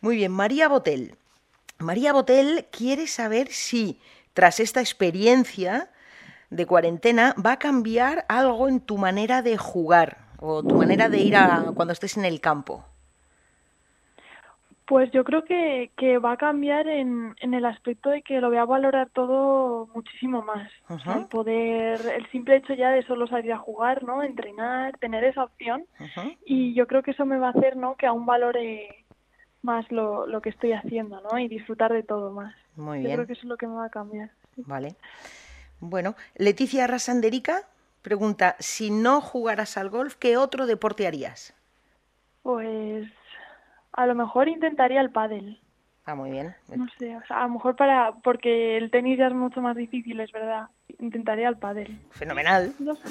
muy 0.00 0.16
bien. 0.16 0.32
María 0.32 0.68
Botel. 0.68 1.16
María 1.78 2.12
Botel 2.14 2.66
quiere 2.70 3.06
saber 3.06 3.48
si, 3.48 4.00
tras 4.32 4.60
esta 4.60 4.80
experiencia 4.80 5.90
de 6.48 6.64
cuarentena, 6.64 7.34
va 7.44 7.52
a 7.52 7.58
cambiar 7.58 8.24
algo 8.28 8.68
en 8.68 8.80
tu 8.80 8.96
manera 8.98 9.42
de 9.42 9.58
jugar 9.58 10.18
o 10.38 10.62
tu 10.62 10.74
manera 10.76 11.08
de 11.08 11.18
ir 11.20 11.36
a 11.36 11.72
cuando 11.74 11.92
estés 11.92 12.16
en 12.16 12.24
el 12.24 12.40
campo. 12.40 12.84
Pues 14.86 15.10
yo 15.12 15.22
creo 15.24 15.44
que, 15.44 15.90
que 15.96 16.18
va 16.18 16.32
a 16.32 16.36
cambiar 16.36 16.88
en, 16.88 17.34
en 17.40 17.54
el 17.54 17.64
aspecto 17.64 18.10
de 18.10 18.22
que 18.22 18.40
lo 18.40 18.48
voy 18.48 18.58
a 18.58 18.64
valorar 18.64 19.10
todo 19.10 19.88
muchísimo 19.94 20.42
más. 20.42 20.70
El 21.06 21.26
poder, 21.26 22.00
el 22.16 22.28
simple 22.30 22.56
hecho 22.56 22.74
ya 22.74 22.90
de 22.90 23.04
solo 23.04 23.26
salir 23.26 23.52
a 23.52 23.58
jugar, 23.58 24.02
¿no? 24.02 24.22
Entrenar, 24.22 24.98
tener 24.98 25.22
esa 25.24 25.44
opción. 25.44 25.84
Y 26.44 26.74
yo 26.74 26.86
creo 26.86 27.02
que 27.02 27.12
eso 27.12 27.24
me 27.24 27.38
va 27.38 27.48
a 27.48 27.50
hacer, 27.50 27.76
¿no? 27.76 27.94
Que 27.94 28.06
aún 28.06 28.26
valore 28.26 29.04
más 29.62 29.90
lo, 29.92 30.26
lo 30.26 30.42
que 30.42 30.50
estoy 30.50 30.72
haciendo, 30.72 31.20
¿no? 31.20 31.38
Y 31.38 31.46
disfrutar 31.46 31.92
de 31.92 32.02
todo 32.02 32.32
más. 32.32 32.54
Muy 32.74 32.98
Yo 32.98 33.04
bien. 33.04 33.16
creo 33.16 33.26
que 33.28 33.32
eso 33.34 33.42
es 33.42 33.48
lo 33.48 33.56
que 33.56 33.68
me 33.68 33.74
va 33.74 33.86
a 33.86 33.90
cambiar. 33.90 34.30
Vale. 34.56 34.96
Bueno, 35.78 36.16
Leticia 36.36 36.86
Rasanderica 36.88 37.62
pregunta, 38.02 38.56
si 38.58 38.90
no 38.90 39.20
jugaras 39.20 39.76
al 39.76 39.88
golf, 39.90 40.16
¿qué 40.16 40.36
otro 40.36 40.66
deporte 40.66 41.06
harías? 41.06 41.54
Pues 42.42 43.08
a 43.92 44.06
lo 44.06 44.14
mejor 44.14 44.48
intentaría 44.48 45.00
el 45.00 45.10
pádel. 45.10 45.60
Ah, 46.04 46.14
muy 46.14 46.30
bien. 46.30 46.54
No 46.74 46.86
sé, 46.98 47.16
o 47.16 47.22
sea, 47.26 47.38
a 47.38 47.46
lo 47.46 47.54
mejor 47.54 47.76
para 47.76 48.12
porque 48.24 48.76
el 48.76 48.90
tenis 48.90 49.18
ya 49.18 49.28
es 49.28 49.34
mucho 49.34 49.60
más 49.60 49.76
difícil, 49.76 50.18
es 50.20 50.32
verdad. 50.32 50.68
Intentaría 50.98 51.48
el 51.48 51.58
pádel. 51.58 51.98
Fenomenal. 52.10 52.72
No 52.80 52.96
sé. 52.96 53.02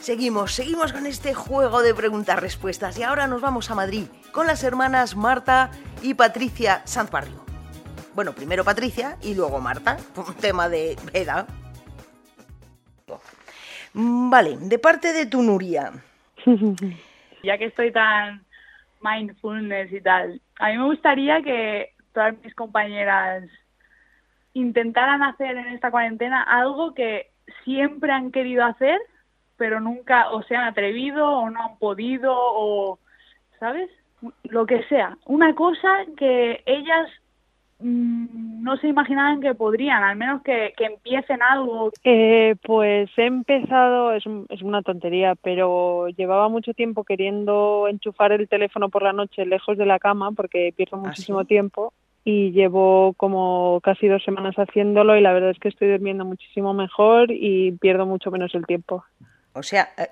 Seguimos, 0.00 0.52
seguimos 0.52 0.92
con 0.92 1.06
este 1.06 1.34
juego 1.34 1.82
de 1.82 1.94
preguntas-respuestas 1.94 2.98
y 2.98 3.04
ahora 3.04 3.28
nos 3.28 3.40
vamos 3.40 3.70
a 3.70 3.76
Madrid 3.76 4.06
con 4.32 4.46
las 4.48 4.64
hermanas 4.64 5.14
Marta 5.14 5.70
y 6.02 6.14
Patricia 6.14 6.82
Sanz 6.86 7.10
Barrio. 7.10 7.44
Bueno, 8.14 8.32
primero 8.32 8.64
Patricia 8.64 9.18
y 9.22 9.34
luego 9.34 9.60
Marta, 9.60 9.98
por 10.14 10.26
un 10.28 10.34
tema 10.34 10.68
de 10.68 10.96
edad. 11.12 11.46
Mm, 13.94 14.30
Vale, 14.30 14.56
de 14.58 14.78
parte 14.78 15.12
de 15.12 15.26
tu 15.26 15.42
Nuria. 15.42 15.92
Ya 17.42 17.56
que 17.56 17.64
estoy 17.64 17.90
tan 17.90 18.44
mindfulness 19.00 19.90
y 19.90 20.02
tal, 20.02 20.42
a 20.58 20.68
mí 20.68 20.76
me 20.76 20.84
gustaría 20.84 21.40
que 21.40 21.94
todas 22.12 22.34
mis 22.44 22.54
compañeras 22.54 23.44
intentaran 24.52 25.22
hacer 25.22 25.56
en 25.56 25.68
esta 25.68 25.90
cuarentena 25.90 26.42
algo 26.42 26.92
que 26.92 27.30
siempre 27.64 28.12
han 28.12 28.30
querido 28.30 28.62
hacer, 28.64 29.00
pero 29.56 29.80
nunca 29.80 30.30
o 30.30 30.42
se 30.42 30.54
han 30.54 30.64
atrevido 30.64 31.26
o 31.26 31.48
no 31.48 31.62
han 31.62 31.78
podido 31.78 32.34
o, 32.34 32.98
¿sabes? 33.58 33.88
Lo 34.44 34.66
que 34.66 34.82
sea. 34.84 35.16
Una 35.24 35.54
cosa 35.54 35.88
que 36.18 36.62
ellas 36.66 37.08
mm, 37.80 38.62
no 38.62 38.76
se 38.76 38.88
imaginaban 38.88 39.40
que 39.40 39.54
podrían, 39.54 40.02
al 40.02 40.16
menos 40.16 40.42
que, 40.42 40.72
que 40.76 40.84
empiecen 40.84 41.42
algo. 41.42 41.90
Eh, 42.04 42.54
pues 42.62 43.10
he 43.16 43.26
empezado, 43.26 44.12
es, 44.12 44.26
un- 44.26 44.46
es 44.48 44.62
una 44.62 44.82
tontería, 44.82 45.34
pero 45.42 46.08
llevaba 46.08 46.48
mucho 46.48 46.74
tiempo 46.74 47.04
queriendo 47.04 47.86
enchufar 47.88 48.32
el 48.32 48.48
teléfono 48.48 48.88
por 48.90 49.02
la 49.02 49.12
noche 49.12 49.46
lejos 49.46 49.76
de 49.78 49.86
la 49.86 49.98
cama 49.98 50.32
porque 50.32 50.72
pierdo 50.76 50.96
¿Ah, 50.98 51.00
muchísimo 51.00 51.40
sí? 51.42 51.48
tiempo 51.48 51.92
y 52.22 52.50
llevo 52.52 53.14
como 53.16 53.80
casi 53.82 54.06
dos 54.06 54.22
semanas 54.22 54.54
haciéndolo 54.56 55.16
y 55.16 55.22
la 55.22 55.32
verdad 55.32 55.50
es 55.50 55.58
que 55.58 55.68
estoy 55.68 55.88
durmiendo 55.90 56.24
muchísimo 56.26 56.74
mejor 56.74 57.30
y 57.30 57.72
pierdo 57.72 58.04
mucho 58.04 58.30
menos 58.30 58.54
el 58.54 58.66
tiempo. 58.66 59.04
O 59.54 59.62
sea, 59.62 59.88
eh, 59.98 60.10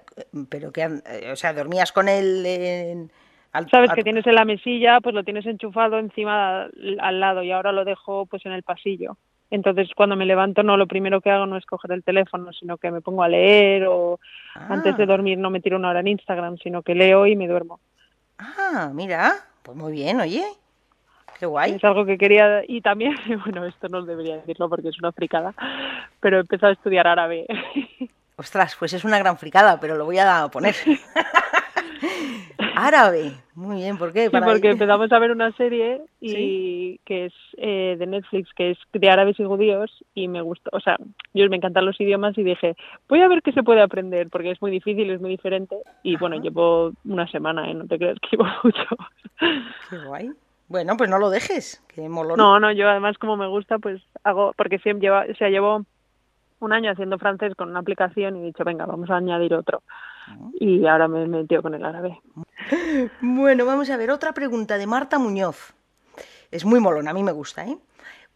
pero 0.48 0.72
que, 0.72 0.82
han- 0.82 1.02
eh, 1.06 1.30
o 1.30 1.36
sea, 1.36 1.52
dormías 1.52 1.92
con 1.92 2.08
él 2.08 2.44
en, 2.46 3.10
al- 3.52 3.70
Sabes 3.70 3.90
a 3.90 3.94
que 3.94 4.02
tienes 4.02 4.26
en 4.26 4.34
la 4.34 4.44
mesilla, 4.44 5.00
pues 5.00 5.14
lo 5.14 5.24
tienes 5.24 5.46
enchufado 5.46 5.98
encima 5.98 6.62
al, 6.64 6.98
al 7.00 7.20
lado 7.20 7.42
y 7.42 7.50
ahora 7.52 7.72
lo 7.72 7.84
dejo 7.84 8.26
pues 8.26 8.44
en 8.46 8.52
el 8.52 8.62
pasillo. 8.62 9.16
Entonces 9.50 9.88
cuando 9.96 10.14
me 10.16 10.26
levanto 10.26 10.62
no 10.62 10.76
lo 10.76 10.86
primero 10.86 11.20
que 11.22 11.30
hago 11.30 11.46
no 11.46 11.56
es 11.56 11.64
coger 11.64 11.92
el 11.92 12.04
teléfono, 12.04 12.52
sino 12.52 12.76
que 12.76 12.90
me 12.90 13.00
pongo 13.00 13.22
a 13.22 13.28
leer 13.28 13.86
o 13.86 14.20
antes 14.54 14.96
de 14.96 15.04
Ah. 15.04 15.06
dormir 15.06 15.38
no 15.38 15.48
me 15.50 15.60
tiro 15.60 15.76
una 15.78 15.88
hora 15.90 16.00
en 16.00 16.08
Instagram, 16.08 16.58
sino 16.58 16.82
que 16.82 16.94
leo 16.94 17.26
y 17.26 17.34
me 17.36 17.48
duermo. 17.48 17.80
Ah, 18.38 18.90
mira, 18.92 19.32
pues 19.62 19.76
muy 19.76 19.92
bien, 19.92 20.20
oye. 20.20 20.44
Qué 21.38 21.46
guay. 21.46 21.72
Es 21.74 21.84
algo 21.84 22.04
que 22.04 22.18
quería 22.18 22.62
y 22.68 22.80
también, 22.82 23.14
bueno, 23.44 23.64
esto 23.64 23.88
no 23.88 24.02
debería 24.02 24.36
decirlo 24.36 24.68
porque 24.68 24.88
es 24.88 24.98
una 24.98 25.12
fricada, 25.12 25.54
pero 26.20 26.36
he 26.36 26.40
empezado 26.40 26.70
a 26.70 26.74
estudiar 26.74 27.06
árabe. 27.06 27.46
Ostras, 28.36 28.76
pues 28.78 28.92
es 28.92 29.04
una 29.04 29.18
gran 29.18 29.38
fricada, 29.38 29.80
pero 29.80 29.96
lo 29.96 30.04
voy 30.04 30.18
a 30.18 30.46
poner. 30.52 30.74
Árabe. 32.76 33.32
Muy 33.54 33.76
bien, 33.76 33.98
¿por 33.98 34.12
qué? 34.12 34.28
Sí, 34.28 34.36
porque 34.44 34.70
empezamos 34.70 35.10
a 35.10 35.18
ver 35.18 35.32
una 35.32 35.52
serie 35.52 36.00
y 36.20 36.98
que 37.04 37.26
es 37.26 37.32
eh, 37.56 37.96
de 37.98 38.06
Netflix, 38.06 38.52
que 38.54 38.70
es 38.70 38.78
de 38.92 39.10
árabes 39.10 39.38
y 39.40 39.44
judíos 39.44 39.90
y 40.14 40.28
me 40.28 40.42
gustó, 40.42 40.70
o 40.72 40.80
sea, 40.80 40.96
yo 41.34 41.48
me 41.48 41.56
encantan 41.56 41.86
los 41.86 42.00
idiomas 42.00 42.36
y 42.38 42.42
dije, 42.42 42.76
voy 43.08 43.20
a 43.20 43.28
ver 43.28 43.42
qué 43.42 43.52
se 43.52 43.62
puede 43.62 43.82
aprender 43.82 44.28
porque 44.30 44.50
es 44.50 44.62
muy 44.62 44.70
difícil, 44.70 45.10
es 45.10 45.20
muy 45.20 45.30
diferente 45.30 45.76
y 46.02 46.16
bueno, 46.16 46.36
llevo 46.36 46.92
una 47.04 47.26
semana, 47.28 47.70
¿eh? 47.70 47.74
no 47.74 47.86
te 47.86 47.98
creas 47.98 48.18
que 48.20 48.28
llevo 48.36 48.48
mucho. 48.62 48.86
Qué 49.90 49.98
guay. 50.06 50.30
Bueno, 50.68 50.96
pues 50.98 51.08
no 51.08 51.18
lo 51.18 51.30
dejes, 51.30 51.82
que 51.88 52.08
molón. 52.08 52.36
No, 52.36 52.60
no, 52.60 52.70
yo 52.72 52.90
además 52.90 53.16
como 53.16 53.36
me 53.36 53.46
gusta, 53.46 53.78
pues 53.78 54.02
hago, 54.22 54.52
porque 54.56 54.78
siempre 54.78 55.06
lleva, 55.06 55.24
o 55.28 55.34
sea, 55.34 55.48
llevo 55.48 55.86
un 56.60 56.72
año 56.72 56.90
haciendo 56.90 57.18
francés 57.18 57.54
con 57.54 57.70
una 57.70 57.80
aplicación 57.80 58.36
y 58.36 58.40
he 58.40 58.46
dicho, 58.46 58.64
venga, 58.64 58.86
vamos 58.86 59.10
a 59.10 59.16
añadir 59.16 59.54
otro. 59.54 59.82
Y 60.60 60.86
ahora 60.86 61.08
me 61.08 61.22
he 61.22 61.26
metido 61.26 61.62
con 61.62 61.74
el 61.74 61.84
árabe. 61.84 62.20
Bueno, 63.20 63.64
vamos 63.64 63.88
a 63.90 63.96
ver, 63.96 64.10
otra 64.10 64.32
pregunta 64.32 64.76
de 64.76 64.86
Marta 64.86 65.18
Muñoz. 65.18 65.74
Es 66.50 66.64
muy 66.64 66.80
molón, 66.80 67.08
a 67.08 67.12
mí 67.12 67.22
me 67.22 67.32
gusta, 67.32 67.64
¿eh? 67.66 67.78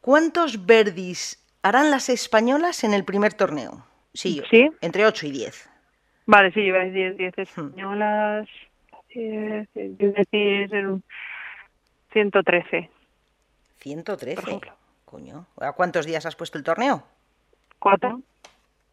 ¿Cuántos 0.01 0.65
verdis 0.67 1.45
harán 1.63 1.91
las 1.91 2.09
españolas 2.09 2.85
en 2.85 2.95
el 2.95 3.05
primer 3.05 3.35
torneo? 3.35 3.85
Sí, 4.15 4.43
¿Sí? 4.51 4.71
entre 4.81 5.07
8 5.07 5.27
y 5.27 5.33
10. 5.33 5.71
Vale, 6.27 6.53
sí, 6.53 6.61
lleváis 6.61 6.93
10, 6.93 7.17
10 7.17 7.39
españolas, 7.39 8.49
eh, 9.11 9.67
es 9.75 9.99
decir, 9.99 10.75
en 10.75 11.03
113, 12.13 12.91
113. 13.79 14.41
Por 14.41 14.49
ejemplo. 14.49 14.73
Coño. 15.05 15.47
¿A 15.61 15.73
cuántos 15.73 16.07
días 16.07 16.25
has 16.25 16.37
puesto 16.37 16.57
el 16.59 16.65
torneo? 16.65 17.05
4. 17.83 18.21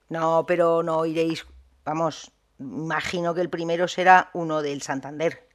No, 0.10 0.44
pero 0.48 0.82
no 0.84 1.06
iréis. 1.06 1.46
Vamos, 1.86 2.32
imagino 2.60 3.34
que 3.36 3.42
el 3.42 3.50
primero 3.50 3.88
será 3.88 4.30
uno 4.34 4.62
del 4.62 4.82
Santander. 4.82 5.48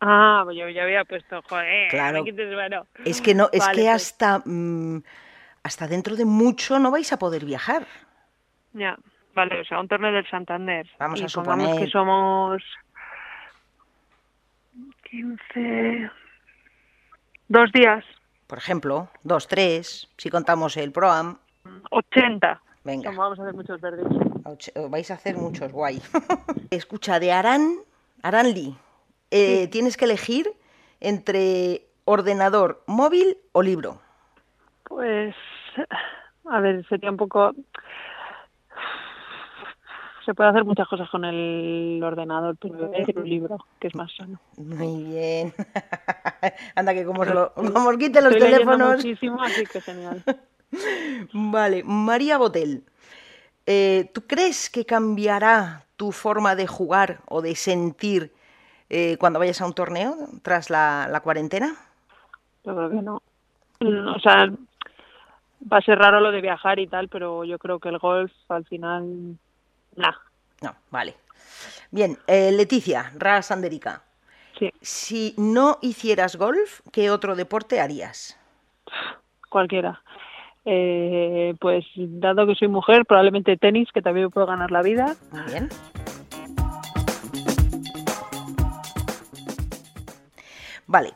Ah, 0.00 0.40
pues 0.44 0.56
yo 0.56 0.68
ya 0.70 0.84
había 0.84 1.04
puesto, 1.04 1.42
joder, 1.42 1.88
Claro. 1.90 2.24
mano. 2.24 2.86
Es 3.04 3.20
que 3.20 3.34
no, 3.34 3.50
es 3.52 3.60
Vale, 3.60 3.74
que 3.82 3.82
pues, 3.90 3.94
hasta 4.12 4.42
mm, 4.46 5.02
hasta 5.62 5.86
dentro 5.86 6.16
de 6.16 6.24
mucho 6.24 6.78
no 6.78 6.90
vais 6.90 7.12
a 7.12 7.18
poder 7.18 7.44
viajar. 7.44 7.86
Ya, 8.72 8.96
vale, 9.34 9.60
o 9.60 9.64
sea, 9.66 9.78
un 9.78 9.88
torneo 9.88 10.10
del 10.12 10.26
Santander. 10.30 10.88
Vamos 10.98 11.20
y 11.20 11.24
a 11.24 11.28
suponer- 11.28 11.78
que 11.78 11.90
somos 11.90 12.62
15... 15.10 16.10
Dos 17.48 17.72
días, 17.72 18.04
Por 18.46 18.58
ejemplo, 18.58 19.10
dos, 19.24 19.48
tres, 19.48 20.08
si 20.16 20.30
contamos 20.30 20.76
el 20.76 20.92
Proam. 20.92 21.38
80. 21.90 22.62
Venga. 22.84 23.10
Como 23.10 23.22
vamos 23.22 23.38
a 23.38 23.42
hacer 23.42 23.54
muchos 23.54 23.80
verdes. 23.80 24.06
Vais 24.90 25.10
a 25.10 25.14
hacer 25.14 25.36
muchos, 25.36 25.70
guay. 25.72 26.00
Escucha, 26.70 27.20
de 27.20 27.32
Aran, 27.32 27.76
Aran 28.22 28.52
Lee, 28.52 28.76
eh, 29.30 29.68
tienes 29.68 29.96
que 29.96 30.06
elegir 30.06 30.52
entre 31.00 31.86
ordenador, 32.04 32.82
móvil 32.86 33.36
o 33.52 33.62
libro. 33.62 34.00
Pues, 34.84 35.34
a 36.46 36.60
ver, 36.60 36.86
sería 36.88 37.10
un 37.10 37.16
poco... 37.16 37.52
se 40.24 40.34
puede 40.34 40.50
hacer 40.50 40.64
muchas 40.64 40.88
cosas 40.88 41.08
con 41.10 41.24
el 41.24 42.00
ordenador, 42.02 42.56
pero 42.60 42.74
voy 42.74 42.96
a 42.96 42.98
decir 42.98 43.18
un 43.18 43.28
libro, 43.28 43.58
que 43.78 43.88
es 43.88 43.94
más 43.94 44.10
sano. 44.16 44.40
Muy 44.56 45.04
bien. 45.04 45.54
Anda 46.74 46.94
que 46.94 47.04
como 47.04 47.22
os, 47.22 47.28
lo, 47.28 47.52
como 47.54 47.88
os 47.88 47.96
quiten 47.96 48.24
los 48.24 48.34
Estoy 48.34 48.50
teléfonos. 48.50 48.96
muchísimo, 48.96 49.42
así 49.42 49.64
que 49.66 49.80
genial. 49.80 50.24
Vale, 51.32 51.82
María 51.84 52.38
Botel, 52.38 52.84
eh, 53.66 54.10
¿tú 54.14 54.22
crees 54.26 54.70
que 54.70 54.84
cambiará 54.84 55.84
tu 55.96 56.12
forma 56.12 56.54
de 56.54 56.66
jugar 56.66 57.20
o 57.28 57.42
de 57.42 57.54
sentir 57.54 58.32
eh, 58.88 59.16
cuando 59.18 59.38
vayas 59.38 59.60
a 59.60 59.66
un 59.66 59.74
torneo 59.74 60.16
tras 60.42 60.70
la, 60.70 61.08
la 61.10 61.20
cuarentena? 61.20 61.76
Yo 62.64 62.74
creo 62.74 62.90
que 62.90 63.02
no. 63.02 63.22
Mm, 63.80 64.08
O 64.08 64.20
sea, 64.20 64.46
va 65.70 65.78
a 65.78 65.82
ser 65.82 65.98
raro 65.98 66.20
lo 66.20 66.30
de 66.30 66.40
viajar 66.40 66.78
y 66.78 66.86
tal, 66.86 67.08
pero 67.08 67.44
yo 67.44 67.58
creo 67.58 67.78
que 67.78 67.88
el 67.88 67.98
golf 67.98 68.32
al 68.48 68.64
final, 68.66 69.36
nah. 69.96 70.14
No, 70.62 70.74
vale. 70.90 71.16
Bien, 71.90 72.18
eh, 72.26 72.52
Leticia, 72.52 73.12
Ra 73.16 73.42
Sanderica. 73.42 74.02
Sí. 74.58 74.70
Si 74.80 75.34
no 75.38 75.78
hicieras 75.80 76.36
golf, 76.36 76.80
¿qué 76.92 77.10
otro 77.10 77.34
deporte 77.34 77.80
harías? 77.80 78.36
cualquiera. 79.48 80.00
Eh, 80.64 81.54
pues 81.60 81.84
dado 81.96 82.46
que 82.46 82.54
soy 82.54 82.68
mujer, 82.68 83.06
probablemente 83.06 83.56
tenis, 83.56 83.88
que 83.92 84.02
también 84.02 84.30
puedo 84.30 84.46
ganar 84.46 84.70
la 84.70 84.82
vida. 84.82 85.16
Muy 85.32 85.42
bien. 85.50 85.68
Vale. 90.86 91.12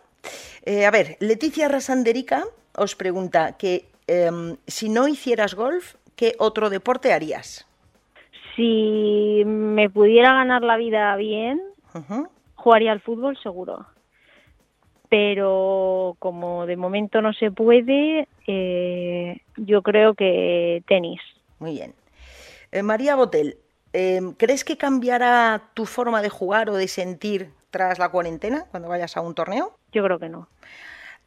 Eh, 0.64 0.86
a 0.86 0.90
ver, 0.90 1.16
Leticia 1.20 1.68
Rasanderica 1.68 2.44
os 2.76 2.96
pregunta 2.96 3.56
que 3.58 3.84
em, 4.06 4.56
si 4.66 4.88
no 4.88 5.08
hicieras 5.08 5.54
golf, 5.54 5.96
¿qué 6.16 6.34
otro 6.38 6.70
deporte 6.70 7.12
harías? 7.12 7.66
Si 8.56 9.42
me 9.44 9.90
pudiera 9.90 10.32
ganar 10.32 10.62
la 10.62 10.76
vida 10.76 11.14
bien, 11.16 11.60
jugaría 12.54 12.92
al 12.92 13.00
fútbol 13.00 13.36
seguro. 13.42 13.86
Pero 15.08 16.16
como 16.18 16.66
de 16.66 16.76
momento 16.76 17.20
no 17.20 17.32
se 17.32 17.50
puede, 17.50 18.28
eh, 18.46 19.40
yo 19.56 19.82
creo 19.82 20.14
que 20.14 20.82
tenis. 20.86 21.20
Muy 21.58 21.72
bien. 21.72 21.94
Eh, 22.72 22.82
María 22.82 23.14
Botel, 23.14 23.58
em, 23.92 24.32
¿crees 24.32 24.64
que 24.64 24.76
cambiará 24.76 25.70
tu 25.74 25.86
forma 25.86 26.22
de 26.22 26.28
jugar 26.28 26.70
o 26.70 26.74
de 26.74 26.88
sentir 26.88 27.50
tras 27.70 27.98
la 27.98 28.08
cuarentena 28.08 28.66
cuando 28.70 28.88
vayas 28.88 29.16
a 29.16 29.20
un 29.20 29.34
torneo? 29.34 29.76
Yo 29.92 30.02
creo 30.02 30.18
que 30.18 30.28
no. 30.28 30.48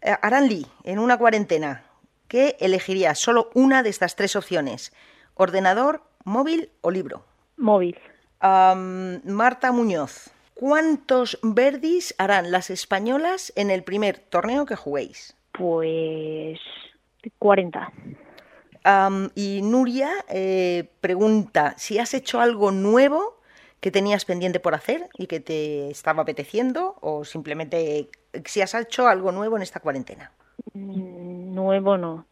Eh, 0.02 0.16
Aran 0.22 0.48
Lee, 0.48 0.68
en 0.84 1.00
una 1.00 1.18
cuarentena, 1.18 1.84
¿qué 2.28 2.58
elegirías? 2.60 3.20
Solo 3.20 3.50
una 3.54 3.84
de 3.84 3.90
estas 3.90 4.16
tres 4.16 4.36
opciones. 4.36 4.92
¿Ordenador, 5.36 6.02
móvil 6.24 6.70
o 6.82 6.92
libro? 6.92 7.24
Móvil. 7.58 7.98
Marta 8.40 9.72
Muñoz, 9.72 10.32
¿cuántos 10.60 11.40
verdis 11.44 12.16
harán 12.18 12.52
las 12.52 12.70
españolas 12.70 13.54
en 13.56 13.70
el 13.70 13.84
primer 13.84 14.20
torneo 14.20 14.66
que 14.66 14.76
juguéis? 14.76 15.36
Pues 15.52 16.60
40. 17.40 17.92
Am, 18.84 19.30
y 19.36 19.62
Nuria 19.62 20.10
eh, 20.30 20.90
pregunta 21.02 21.74
si 21.78 22.00
has 22.00 22.14
hecho 22.14 22.40
algo 22.40 22.72
nuevo 22.72 23.38
que 23.80 23.92
tenías 23.92 24.26
pendiente 24.26 24.60
por 24.60 24.74
hacer 24.74 25.08
y 25.18 25.28
que 25.28 25.40
te 25.40 25.90
estaba 25.90 26.24
apeteciendo 26.24 26.96
o 27.02 27.24
simplemente 27.24 28.10
si 28.46 28.62
has 28.62 28.74
hecho 28.74 29.08
algo 29.08 29.32
nuevo 29.32 29.56
en 29.58 29.64
esta 29.64 29.80
cuarentena. 29.80 30.32
Mm, 30.74 31.54
Nuevo 31.54 31.98
no. 31.98 32.26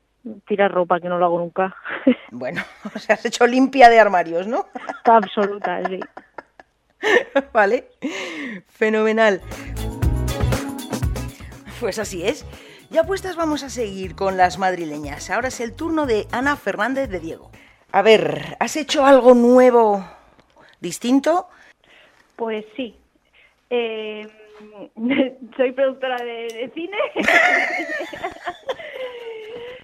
Tirar 0.48 0.72
ropa, 0.72 1.00
que 1.00 1.10
no 1.10 1.17
lo 1.20 1.25
hago 1.25 1.39
nunca. 1.39 1.75
Bueno, 2.32 2.62
o 2.96 3.00
sea, 3.00 3.15
has 3.15 3.25
hecho 3.25 3.48
limpia 3.48 3.89
de 3.89 4.00
armarios, 4.00 4.46
¿no? 4.46 4.65
Absoluta, 5.05 5.82
sí. 5.88 6.00
vale, 7.53 7.88
fenomenal. 8.69 9.41
Pues 11.79 12.00
así 12.00 12.25
es. 12.25 12.45
Ya 12.89 13.03
puestas 13.03 13.35
vamos 13.35 13.63
a 13.63 13.70
seguir 13.70 14.15
con 14.15 14.37
las 14.37 14.57
madrileñas. 14.57 15.29
Ahora 15.29 15.50
es 15.50 15.59
el 15.59 15.74
turno 15.74 16.05
de 16.05 16.27
Ana 16.31 16.55
Fernández 16.55 17.09
de 17.09 17.20
Diego. 17.20 17.51
A 17.91 18.01
ver, 18.01 18.55
¿has 18.59 18.75
hecho 18.75 19.05
algo 19.05 19.33
nuevo, 19.33 20.05
distinto? 20.79 21.50
Pues 22.35 22.65
sí. 22.75 22.96
Eh, 23.70 24.27
soy 25.57 25.72
productora 25.72 26.18
de, 26.18 26.72
cine. 26.74 26.98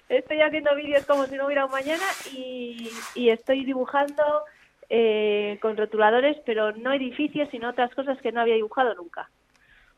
estoy 0.08 0.40
haciendo 0.40 0.74
vídeos 0.76 1.04
como 1.06 1.26
si 1.26 1.36
no 1.36 1.46
hubiera 1.46 1.66
un 1.66 1.72
mañana 1.72 2.04
y 2.34 2.90
estoy 3.28 3.64
dibujando 3.64 4.44
eh, 4.94 5.58
con 5.62 5.74
rotuladores, 5.78 6.36
pero 6.44 6.72
no 6.72 6.92
edificios, 6.92 7.48
sino 7.50 7.70
otras 7.70 7.94
cosas 7.94 8.20
que 8.20 8.30
no 8.30 8.42
había 8.42 8.56
dibujado 8.56 8.94
nunca. 8.94 9.30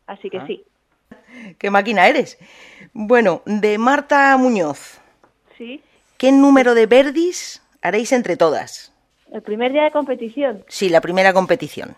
Así 0.06 0.30
que 0.30 0.38
Ah. 0.38 0.46
sí. 0.46 0.64
¿Qué 1.58 1.68
máquina 1.68 2.06
eres? 2.06 2.38
Bueno, 2.92 3.42
de 3.44 3.76
Marta 3.76 4.36
Muñoz, 4.36 5.00
Sí. 5.58 5.82
¿qué 6.16 6.30
número 6.30 6.74
de 6.74 6.86
verdis 6.86 7.60
haréis 7.82 8.12
entre 8.12 8.36
todas? 8.36 8.92
El 9.32 9.42
primer 9.42 9.72
día 9.72 9.82
de 9.82 9.90
competición, 9.90 10.64
Sí, 10.68 10.88
la 10.90 11.00
primera 11.00 11.32
competición. 11.32 11.96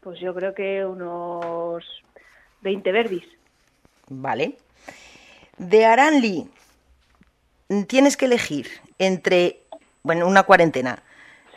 pues 0.00 0.18
yo 0.20 0.34
creo 0.34 0.54
que 0.54 0.84
unos 0.86 1.84
20 2.62 2.92
verdis. 2.92 3.24
Vale. 4.08 4.56
De 5.58 5.84
Aranli, 5.84 6.48
tienes 7.86 8.16
que 8.16 8.24
elegir 8.24 8.68
entre, 8.98 9.60
bueno, 10.02 10.26
una 10.26 10.42
cuarentena, 10.44 11.02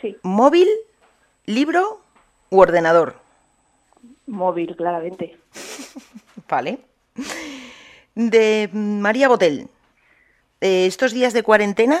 Sí, 0.06 0.16
móvil, 0.22 0.68
libro 1.46 2.00
u 2.50 2.60
ordenador. 2.60 3.16
móvil, 4.26 4.76
claramente. 4.76 5.36
Vale. 6.48 6.78
De 8.14 8.70
María 8.72 9.28
Botel, 9.28 9.68
eh, 10.60 10.86
estos 10.86 11.12
días 11.12 11.32
de 11.32 11.42
cuarentena 11.42 12.00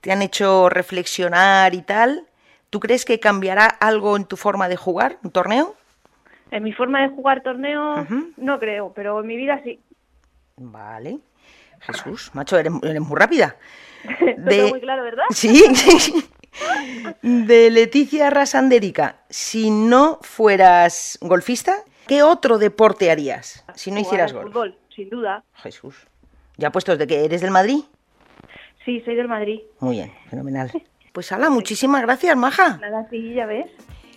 te 0.00 0.12
han 0.12 0.22
hecho 0.22 0.68
reflexionar 0.68 1.74
y 1.74 1.82
tal. 1.82 2.26
¿Tú 2.70 2.78
crees 2.78 3.04
que 3.04 3.18
cambiará 3.18 3.66
algo 3.66 4.16
en 4.16 4.24
tu 4.26 4.36
forma 4.36 4.68
de 4.68 4.76
jugar 4.76 5.18
un 5.24 5.32
torneo? 5.32 5.74
En 6.52 6.62
mi 6.62 6.72
forma 6.72 7.02
de 7.02 7.08
jugar 7.08 7.42
torneo, 7.42 8.06
no 8.36 8.58
creo, 8.60 8.92
pero 8.94 9.20
en 9.20 9.26
mi 9.26 9.36
vida 9.36 9.60
sí. 9.64 9.80
Vale. 10.56 11.18
Jesús, 11.80 12.30
macho, 12.34 12.58
eres, 12.58 12.72
eres 12.82 13.00
muy 13.00 13.18
rápida. 13.18 13.56
Lo 14.36 14.48
tengo 14.48 14.68
muy 14.68 14.80
claro, 14.80 15.02
¿verdad? 15.02 15.24
Sí. 15.30 15.64
De 17.22 17.70
Leticia 17.70 18.30
Rasanderica, 18.30 19.16
si 19.28 19.70
no 19.70 20.18
fueras 20.22 21.18
golfista, 21.20 21.76
¿qué 22.06 22.22
otro 22.22 22.58
deporte 22.58 23.10
harías 23.10 23.64
si 23.74 23.90
no 23.90 23.96
Jugar 23.96 24.06
hicieras 24.06 24.32
golf? 24.32 24.46
fútbol, 24.48 24.78
sin 24.94 25.08
duda. 25.10 25.44
Jesús. 25.54 25.96
¿Ya 26.56 26.70
puestos 26.72 26.98
de 26.98 27.06
que 27.06 27.24
eres 27.24 27.40
del 27.40 27.50
Madrid? 27.50 27.84
Sí, 28.84 29.00
soy 29.04 29.14
del 29.14 29.28
Madrid. 29.28 29.60
Muy 29.80 29.96
bien, 29.96 30.12
fenomenal. 30.28 30.70
Pues 31.12 31.32
hala, 31.32 31.50
muchísimas 31.50 32.02
gracias, 32.02 32.36
Maja. 32.36 32.76
Nada, 32.76 33.04
sí, 33.10 33.34
ya 33.34 33.44
ves. 33.44 33.66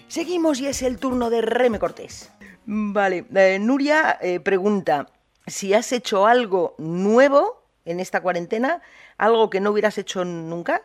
Seguimos 0.07 0.59
y 0.59 0.67
es 0.67 0.83
el 0.83 0.99
turno 0.99 1.31
de 1.31 1.41
Reme 1.41 1.79
Cortés. 1.79 2.31
Vale, 2.67 3.25
eh, 3.33 3.57
Nuria 3.59 4.19
eh, 4.21 4.39
pregunta 4.39 5.07
si 5.47 5.73
has 5.73 5.91
hecho 5.91 6.27
algo 6.27 6.75
nuevo 6.77 7.63
en 7.85 7.99
esta 7.99 8.21
cuarentena, 8.21 8.79
algo 9.17 9.49
que 9.49 9.59
no 9.59 9.71
hubieras 9.71 9.97
hecho 9.97 10.23
nunca 10.23 10.83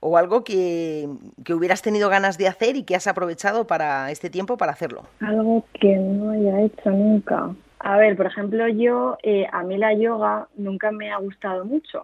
o 0.00 0.16
algo 0.16 0.44
que, 0.44 1.08
que 1.44 1.54
hubieras 1.54 1.82
tenido 1.82 2.08
ganas 2.08 2.38
de 2.38 2.48
hacer 2.48 2.76
y 2.76 2.84
que 2.84 2.96
has 2.96 3.06
aprovechado 3.06 3.66
para 3.66 4.10
este 4.10 4.30
tiempo 4.30 4.56
para 4.56 4.72
hacerlo. 4.72 5.02
Algo 5.20 5.64
que 5.80 5.96
no 5.96 6.30
haya 6.30 6.62
hecho 6.62 6.90
nunca. 6.90 7.50
A 7.80 7.96
ver, 7.98 8.16
por 8.16 8.26
ejemplo, 8.26 8.66
yo, 8.68 9.16
eh, 9.22 9.46
a 9.52 9.62
mí 9.62 9.76
la 9.78 9.94
yoga 9.94 10.48
nunca 10.56 10.90
me 10.90 11.12
ha 11.12 11.18
gustado 11.18 11.64
mucho, 11.64 12.02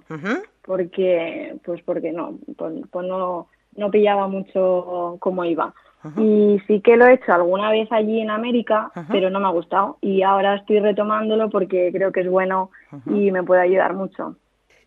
porque, 0.63 1.57
pues 1.65 1.83
porque 1.83 2.13
no, 2.13 2.39
pues, 2.57 2.75
pues 2.91 3.07
no, 3.07 3.49
no 3.77 3.91
pillaba 3.91 4.29
mucho 4.29 5.17
cómo 5.19 5.45
iba. 5.45 5.75
Y 6.17 6.61
sí 6.67 6.81
que 6.81 6.97
lo 6.97 7.07
he 7.07 7.15
hecho 7.15 7.33
alguna 7.33 7.71
vez 7.71 7.91
allí 7.93 8.21
en 8.21 8.31
América, 8.31 8.91
pero 9.11 9.31
no 9.31 9.39
me 9.39 9.47
ha 9.47 9.51
gustado. 9.51 9.99
Y 10.01 10.23
ahora 10.23 10.57
estoy 10.57 10.81
retomándolo 10.81 11.49
porque 11.49 11.91
creo 11.93 12.11
que 12.11 12.21
es 12.21 12.29
bueno 12.29 12.71
y 13.07 13.31
me 13.31 13.45
puede 13.45 13.63
ayudar 13.63 13.95
mucho. 13.95 14.37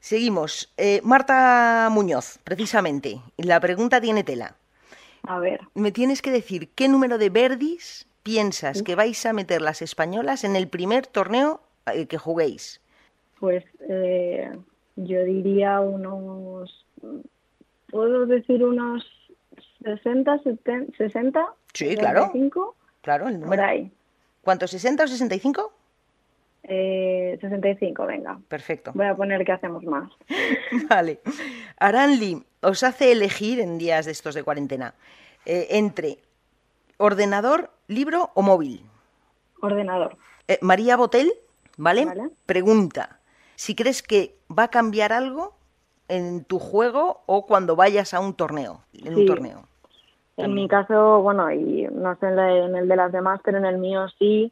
Seguimos. 0.05 0.71
Eh, 0.77 1.01
Marta 1.03 1.89
Muñoz, 1.91 2.37
precisamente. 2.43 3.21
La 3.37 3.59
pregunta 3.59 3.99
tiene 3.99 4.23
tela. 4.23 4.55
A 5.23 5.39
ver, 5.39 5.61
Me 5.73 5.91
tienes 5.91 6.21
que 6.21 6.29
decir 6.29 6.69
qué 6.75 6.87
número 6.87 7.17
de 7.17 7.31
verdis 7.31 8.05
piensas 8.21 8.83
que 8.83 8.93
vais 8.93 9.25
a 9.25 9.33
meter 9.33 9.63
las 9.63 9.81
españolas 9.81 10.43
en 10.43 10.55
el 10.55 10.67
primer 10.67 11.07
torneo 11.07 11.59
eh, 11.91 12.05
que 12.05 12.19
juguéis. 12.19 12.81
pues 13.39 13.65
eh, 13.89 14.51
yo 14.95 15.23
diría 15.23 15.79
unos, 15.79 16.85
¿puedo 17.89 18.27
decir 18.27 18.63
unos 18.63 19.03
60, 19.83 20.37
70, 20.43 20.93
60? 20.99 21.47
Sí, 21.73 21.95
claro. 21.97 22.25
65, 22.27 22.75
Claro, 23.01 23.27
el 23.27 23.33
por 23.39 23.41
número. 23.41 23.63
ahí. 23.65 23.91
¿Cuánto? 24.43 24.67
¿60 24.67 25.03
o 25.03 25.07
65? 25.07 25.73
Eh, 26.67 27.37
65, 27.41 28.05
venga. 28.05 28.39
Perfecto. 28.47 28.91
Voy 28.95 29.05
a 29.05 29.15
poner 29.15 29.45
que 29.45 29.51
hacemos 29.51 29.83
más. 29.83 30.11
Vale. 30.89 31.19
Aranli 31.77 32.43
os 32.61 32.83
hace 32.83 33.11
elegir 33.11 33.59
en 33.59 33.77
días 33.77 34.05
de 34.05 34.11
estos 34.11 34.33
de 34.33 34.43
cuarentena 34.43 34.95
eh, 35.45 35.67
entre 35.71 36.17
ordenador, 36.97 37.71
libro 37.87 38.31
o 38.33 38.41
móvil. 38.41 38.83
Ordenador. 39.61 40.17
Eh, 40.47 40.57
María 40.61 40.97
Botel, 40.97 41.31
¿vale? 41.77 42.05
Vale. 42.05 42.29
Pregunta, 42.45 43.19
si 43.55 43.75
crees 43.75 44.01
que 44.01 44.35
va 44.49 44.63
a 44.63 44.67
cambiar 44.69 45.13
algo 45.13 45.55
en 46.07 46.45
tu 46.45 46.59
juego 46.59 47.23
o 47.27 47.45
cuando 47.45 47.75
vayas 47.75 48.13
a 48.13 48.19
un 48.19 48.33
torneo, 48.33 48.83
en 48.93 49.15
un 49.15 49.25
torneo. 49.25 49.67
En 50.37 50.53
mi 50.53 50.67
caso, 50.67 51.21
bueno, 51.21 51.49
y 51.49 51.87
no 51.93 52.13
sé 52.17 52.27
en, 52.27 52.35
la- 52.35 52.57
en 52.65 52.75
el 52.75 52.89
de 52.89 52.95
las 52.97 53.11
demás, 53.13 53.39
pero 53.43 53.57
en 53.57 53.63
el 53.65 53.77
mío 53.77 54.05
sí, 54.19 54.51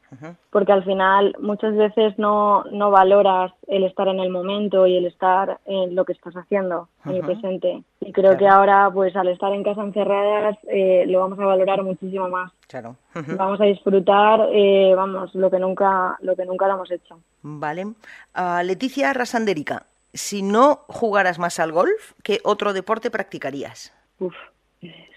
porque 0.49 0.71
al 0.71 0.85
final 0.85 1.35
muchas 1.39 1.75
veces 1.75 2.17
no, 2.17 2.63
no 2.71 2.89
valoras 2.89 3.51
el 3.67 3.83
estar 3.83 4.07
en 4.07 4.19
el 4.21 4.29
momento 4.29 4.87
y 4.87 4.95
el 4.95 5.05
estar 5.05 5.59
en 5.65 5.93
lo 5.93 6.05
que 6.05 6.13
estás 6.13 6.35
haciendo, 6.35 6.87
en 7.05 7.15
el 7.15 7.21
presente. 7.25 7.83
Y 7.99 8.13
creo 8.13 8.31
Claro. 8.31 8.37
que 8.37 8.47
ahora, 8.47 8.89
pues 8.93 9.13
al 9.17 9.27
estar 9.27 9.51
en 9.51 9.63
casa 9.63 9.81
encerradas, 9.81 10.57
eh, 10.69 11.03
lo 11.07 11.19
vamos 11.19 11.37
a 11.39 11.45
valorar 11.45 11.83
muchísimo 11.83 12.29
más. 12.29 12.51
Claro. 12.69 12.95
Vamos 13.13 13.59
a 13.59 13.65
disfrutar, 13.65 14.47
eh, 14.53 14.93
vamos, 14.95 15.35
lo 15.35 15.51
que 15.51 15.59
nunca, 15.59 16.17
lo 16.21 16.35
que 16.37 16.45
nunca 16.45 16.65
lo 16.67 16.75
hemos 16.75 16.91
hecho. 16.91 17.19
Vale. 17.41 17.87
Ah, 18.33 18.63
Leticia 18.63 19.11
Rasanderica, 19.11 19.85
si 20.13 20.43
no 20.43 20.85
jugaras 20.87 21.39
más 21.39 21.59
al 21.59 21.73
golf, 21.73 22.13
¿qué 22.23 22.39
otro 22.45 22.71
deporte 22.71 23.11
practicarías? 23.11 23.93
Uf, 24.19 24.33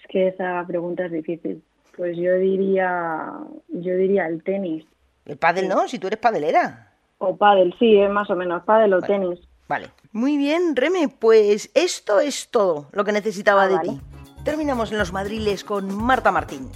que 0.07 0.29
esa 0.29 0.63
pregunta 0.67 1.05
es 1.05 1.11
difícil. 1.11 1.63
Pues 1.95 2.15
yo 2.17 2.33
diría, 2.35 3.31
yo 3.69 3.95
diría 3.95 4.27
el 4.27 4.43
tenis 4.43 4.85
El 5.25 5.37
pádel, 5.37 5.67
¿no? 5.67 5.87
Si 5.87 5.97
tú 5.99 6.07
eres 6.07 6.19
padelera. 6.19 6.93
o 7.17 7.35
pádel, 7.35 7.73
sí, 7.79 7.97
es 7.99 8.09
más 8.09 8.29
o 8.29 8.35
menos 8.35 8.63
pádel 8.63 8.93
o 8.93 9.01
Vale. 9.01 9.07
tenis. 9.13 9.39
Vale. 9.67 9.89
Muy 10.11 10.37
bien, 10.37 10.75
Reme, 10.75 11.09
pues 11.09 11.69
esto 11.73 12.19
es 12.19 12.49
todo 12.49 12.87
lo 12.93 13.03
que 13.03 13.11
necesitaba 13.11 13.63
Ah, 13.63 13.67
de 13.67 13.75
vale. 13.75 13.89
ti. 13.89 14.01
Terminamos 14.45 14.91
en 14.91 14.97
los 14.99 15.11
madriles 15.11 15.63
con 15.63 15.93
Marta 15.93 16.31
Martín. 16.31 16.69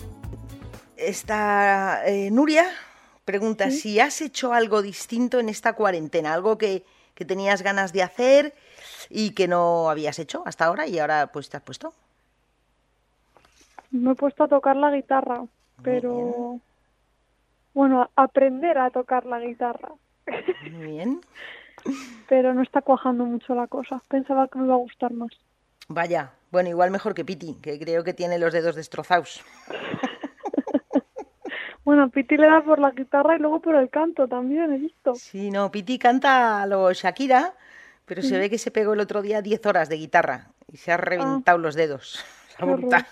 Está 0.97 2.01
eh, 2.05 2.29
Nuria 2.31 2.65
pregunta 3.25 3.71
si 3.71 3.99
has 3.99 4.19
hecho 4.21 4.51
algo 4.53 4.81
distinto 4.81 5.39
en 5.39 5.47
esta 5.47 5.73
cuarentena, 5.73 6.33
algo 6.33 6.57
que, 6.57 6.83
que 7.15 7.23
tenías 7.23 7.61
ganas 7.61 7.93
de 7.93 8.03
hacer 8.03 8.53
y 9.09 9.31
que 9.31 9.47
no 9.47 9.89
habías 9.89 10.19
hecho 10.19 10.43
hasta 10.45 10.65
ahora 10.65 10.87
y 10.87 10.99
ahora 10.99 11.31
pues 11.31 11.49
te 11.49 11.57
has 11.57 11.63
puesto. 11.63 11.93
Me 13.91 14.11
he 14.11 14.15
puesto 14.15 14.43
a 14.43 14.47
tocar 14.47 14.75
la 14.75 14.91
guitarra, 14.91 15.43
pero 15.83 16.59
bueno, 17.73 18.09
a 18.15 18.23
aprender 18.23 18.77
a 18.77 18.89
tocar 18.89 19.25
la 19.25 19.39
guitarra, 19.39 19.89
Muy 20.71 20.85
bien. 20.85 21.21
pero 22.29 22.53
no 22.53 22.61
está 22.61 22.81
cuajando 22.81 23.25
mucho 23.25 23.55
la 23.55 23.67
cosa. 23.67 24.01
Pensaba 24.07 24.47
que 24.47 24.59
me 24.59 24.65
iba 24.65 24.75
a 24.75 24.77
gustar 24.77 25.11
más. 25.13 25.31
Vaya, 25.87 26.31
bueno, 26.51 26.69
igual 26.69 26.91
mejor 26.91 27.13
que 27.13 27.25
Piti, 27.25 27.55
que 27.55 27.79
creo 27.79 28.03
que 28.03 28.13
tiene 28.13 28.39
los 28.39 28.53
dedos 28.53 28.75
destrozados. 28.75 29.43
Bueno, 31.83 32.09
Piti 32.11 32.37
le 32.37 32.47
da 32.47 32.63
por 32.63 32.79
la 32.79 32.91
guitarra 32.91 33.35
y 33.35 33.39
luego 33.39 33.59
por 33.59 33.75
el 33.75 33.89
canto 33.89 34.27
también, 34.27 34.71
he 34.71 34.77
visto. 34.77 35.15
Sí, 35.15 35.49
no, 35.49 35.71
Piti 35.71 35.97
canta 35.97 36.61
a 36.61 36.67
lo 36.67 36.93
Shakira, 36.93 37.55
pero 38.05 38.21
se 38.21 38.37
ve 38.37 38.51
que 38.51 38.59
se 38.59 38.69
pegó 38.69 38.93
el 38.93 38.99
otro 38.99 39.23
día 39.23 39.41
10 39.41 39.65
horas 39.65 39.89
de 39.89 39.97
guitarra 39.97 40.47
y 40.71 40.77
se 40.77 40.91
ha 40.91 40.97
reventado 40.97 41.57
los 41.57 41.73
dedos. 41.73 42.23
La. 42.59 43.07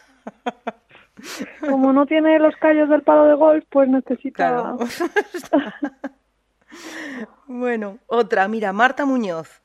Como 1.62 1.92
no 1.94 2.06
tiene 2.06 2.40
los 2.40 2.56
callos 2.58 2.88
del 2.90 3.02
palo 3.04 3.26
de 3.26 3.34
golf, 3.36 3.66
pues 3.70 3.90
necesita... 3.90 4.48
Claro. 4.50 4.78
Bueno, 7.48 7.98
otra, 8.08 8.48
mira, 8.48 8.72
Marta 8.74 9.06
Muñoz 9.06 9.62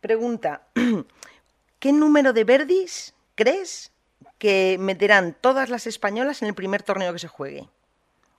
pregunta, 0.00 0.62
¿qué 1.78 1.92
número 1.92 2.32
de 2.32 2.44
verdis 2.44 3.14
crees 3.36 3.92
que 4.38 4.76
meterán 4.80 5.36
todas 5.40 5.68
las 5.70 5.86
españolas 5.86 6.42
en 6.42 6.48
el 6.48 6.54
primer 6.54 6.82
torneo 6.82 7.12
que 7.12 7.18
se 7.20 7.28
juegue? 7.28 7.68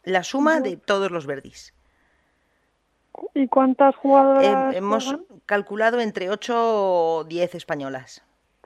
La 0.04 0.24
suma 0.24 0.60
de 0.60 0.76
todos 0.78 1.12
los 1.12 1.26
verdis. 1.26 1.74
¿Y 3.34 3.48
cuántas 3.48 3.94
Eh, 3.96 3.98
jugadoras 3.98 4.76
hemos 4.76 5.06
juegan? 5.06 5.26
calculado 5.46 6.00
entre 6.02 6.30
8 6.30 6.54
o 6.58 7.24
10 7.26 7.56
españolas. 7.56 8.22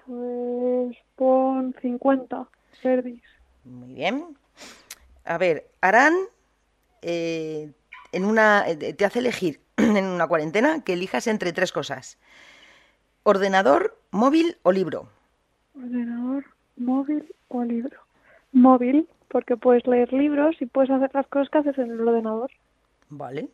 Pues 0.06 0.98
pon 1.16 1.76
50 1.82 2.48
verdis. 2.84 3.22
Muy 3.64 3.94
bien. 3.94 4.38
A 5.26 5.38
ver, 5.38 5.70
harán 5.82 6.14
eh, 7.02 7.72
en 8.12 8.26
una 8.26 8.68
eh, 8.68 8.94
te 8.94 9.06
hace 9.06 9.20
elegir 9.20 9.62
en 9.78 10.06
una 10.06 10.28
cuarentena 10.28 10.84
que 10.84 10.94
elijas 10.94 11.28
entre 11.28 11.54
tres 11.54 11.72
cosas: 11.72 12.18
ordenador, 13.24 13.98
móvil 14.12 14.58
o 14.64 14.72
libro. 14.72 15.08
Ordenador, 15.76 16.46
móvil 16.78 17.34
o 17.50 17.64
libro. 17.64 18.00
Móvil, 18.52 19.08
porque 19.30 19.58
puedes 19.58 19.88
leer 19.88 20.14
libros 20.14 20.56
y 20.60 20.66
puedes 20.66 20.92
hacer 20.92 21.10
las 21.14 21.28
cosas 21.28 21.50
que 21.50 21.58
haces 21.60 21.78
en 21.78 21.92
el 21.92 22.08
ordenador. 22.08 22.52
Vale. 23.10 23.50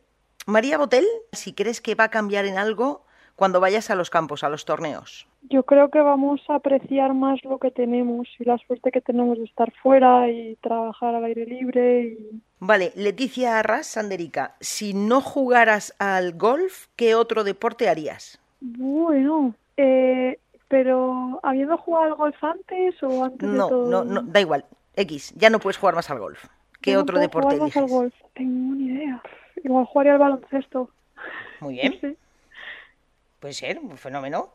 María 0.46 0.78
Botel, 0.78 1.06
si 1.32 1.52
crees 1.52 1.80
que 1.80 1.94
va 1.94 2.04
a 2.04 2.10
cambiar 2.10 2.44
en 2.44 2.58
algo 2.58 3.04
cuando 3.36 3.60
vayas 3.60 3.90
a 3.90 3.94
los 3.94 4.10
campos, 4.10 4.42
a 4.42 4.48
los 4.48 4.64
torneos. 4.64 5.26
Yo 5.48 5.62
creo 5.64 5.90
que 5.90 6.00
vamos 6.00 6.40
a 6.48 6.56
apreciar 6.56 7.14
más 7.14 7.42
lo 7.44 7.58
que 7.58 7.70
tenemos 7.70 8.28
y 8.38 8.44
la 8.44 8.58
suerte 8.58 8.92
que 8.92 9.00
tenemos 9.00 9.38
de 9.38 9.44
estar 9.44 9.72
fuera 9.82 10.28
y 10.30 10.56
trabajar 10.56 11.14
al 11.14 11.24
aire 11.24 11.46
libre. 11.46 12.02
Y... 12.08 12.42
Vale, 12.60 12.92
Leticia 12.94 13.58
Arras, 13.58 13.86
Sanderica, 13.86 14.54
si 14.60 14.92
no 14.94 15.20
jugaras 15.20 15.94
al 15.98 16.34
golf, 16.34 16.88
¿qué 16.94 17.14
otro 17.14 17.42
deporte 17.42 17.88
harías? 17.88 18.38
Bueno, 18.60 19.54
eh, 19.78 20.38
pero 20.68 21.40
habiendo 21.42 21.78
jugado 21.78 22.04
al 22.04 22.14
golf 22.14 22.44
antes 22.44 23.02
o 23.02 23.24
antes 23.24 23.40
de 23.50 23.56
No, 23.56 23.68
todo. 23.68 23.88
no, 23.90 24.04
no, 24.04 24.22
da 24.22 24.40
igual. 24.40 24.66
X, 24.94 25.32
ya 25.36 25.48
no 25.48 25.58
puedes 25.58 25.78
jugar 25.78 25.94
más 25.94 26.10
al 26.10 26.18
golf. 26.18 26.44
¿Qué 26.82 26.92
no 26.94 27.00
otro 27.00 27.14
puedo 27.14 27.22
deporte 27.22 27.54
jugar 27.56 27.60
más 27.68 27.76
al 27.76 27.88
golf. 27.88 28.14
Tengo 28.34 28.74
ni 28.74 28.86
idea. 28.92 29.22
Igual 29.64 29.86
jugaría 29.86 30.12
al 30.12 30.18
baloncesto. 30.18 30.90
Muy 31.60 31.74
bien, 31.80 31.96
Sí. 32.00 32.16
puede 33.40 33.54
ser, 33.54 33.78
un 33.78 33.96
fenómeno. 33.96 34.50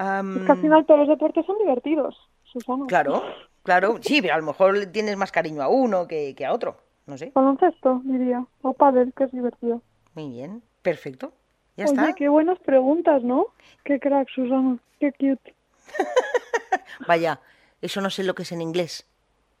Es 0.00 0.06
Am, 0.06 0.46
que 0.46 0.52
al 0.52 0.60
final 0.60 0.86
todos 0.86 1.00
los 1.00 1.08
deportes 1.08 1.44
son 1.44 1.58
divertidos, 1.58 2.16
Susana. 2.44 2.86
Claro, 2.88 3.22
claro, 3.62 3.98
sí, 4.00 4.22
pero 4.22 4.34
a 4.34 4.38
lo 4.38 4.44
mejor 4.46 4.86
tienes 4.86 5.16
más 5.16 5.30
cariño 5.30 5.60
a 5.62 5.68
uno 5.68 6.06
que, 6.08 6.34
que 6.34 6.46
a 6.46 6.52
otro, 6.54 6.78
no 7.06 7.18
sé. 7.18 7.32
Baloncesto, 7.34 8.00
diría. 8.04 8.44
O 8.62 8.72
pádel, 8.72 9.12
que 9.14 9.24
es 9.24 9.32
divertido. 9.32 9.82
Muy 10.14 10.30
bien, 10.30 10.62
perfecto. 10.82 11.32
Ya 11.76 11.84
Oye, 11.84 11.94
está. 11.94 12.12
qué 12.14 12.28
buenas 12.30 12.58
preguntas, 12.60 13.22
¿no? 13.22 13.48
Qué 13.84 14.00
crack, 14.00 14.28
Susana. 14.34 14.78
Qué 14.98 15.12
cute. 15.12 15.54
Vaya, 17.06 17.40
eso 17.82 18.00
no 18.00 18.08
sé 18.10 18.24
lo 18.24 18.34
que 18.34 18.42
es 18.42 18.52
en 18.52 18.62
inglés. 18.62 19.06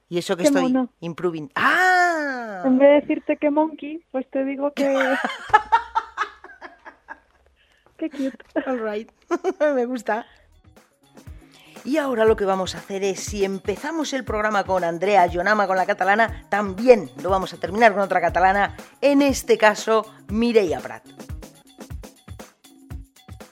Y 0.08 0.18
eso 0.18 0.36
que 0.36 0.42
Qué 0.42 0.48
estoy 0.48 0.62
mona. 0.64 0.88
improving. 1.00 1.50
¡Ah! 1.54 2.62
En 2.64 2.78
vez 2.78 2.88
de 2.88 2.94
decirte 3.00 3.36
que 3.36 3.50
monkey, 3.50 4.02
pues 4.10 4.28
te 4.30 4.44
digo 4.44 4.72
que... 4.72 4.84
qué 8.00 8.10
cute. 8.10 8.38
All 8.66 8.80
right. 8.80 9.10
Me 9.74 9.84
gusta. 9.84 10.26
Y 11.84 11.96
ahora 11.96 12.24
lo 12.24 12.36
que 12.36 12.44
vamos 12.44 12.74
a 12.74 12.78
hacer 12.78 13.02
es, 13.04 13.20
si 13.20 13.44
empezamos 13.44 14.12
el 14.12 14.24
programa 14.24 14.64
con 14.64 14.84
Andrea 14.84 15.26
Jonama 15.32 15.66
con 15.66 15.76
la 15.76 15.86
catalana, 15.86 16.44
también 16.50 17.08
lo 17.22 17.30
vamos 17.30 17.54
a 17.54 17.56
terminar 17.58 17.92
con 17.92 18.02
otra 18.02 18.20
catalana, 18.20 18.76
en 19.00 19.22
este 19.22 19.56
caso 19.56 20.04
Mireia 20.28 20.80
Prat. 20.80 21.06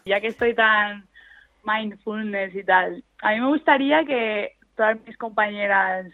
ya 0.04 0.20
que 0.20 0.28
estoy 0.28 0.54
tan 0.54 1.06
mindfulness 1.64 2.54
y 2.54 2.64
tal, 2.64 3.04
a 3.20 3.32
mí 3.32 3.40
me 3.40 3.48
gustaría 3.48 4.04
que 4.04 4.56
todas 4.74 4.98
mis 5.06 5.16
compañeras 5.18 6.06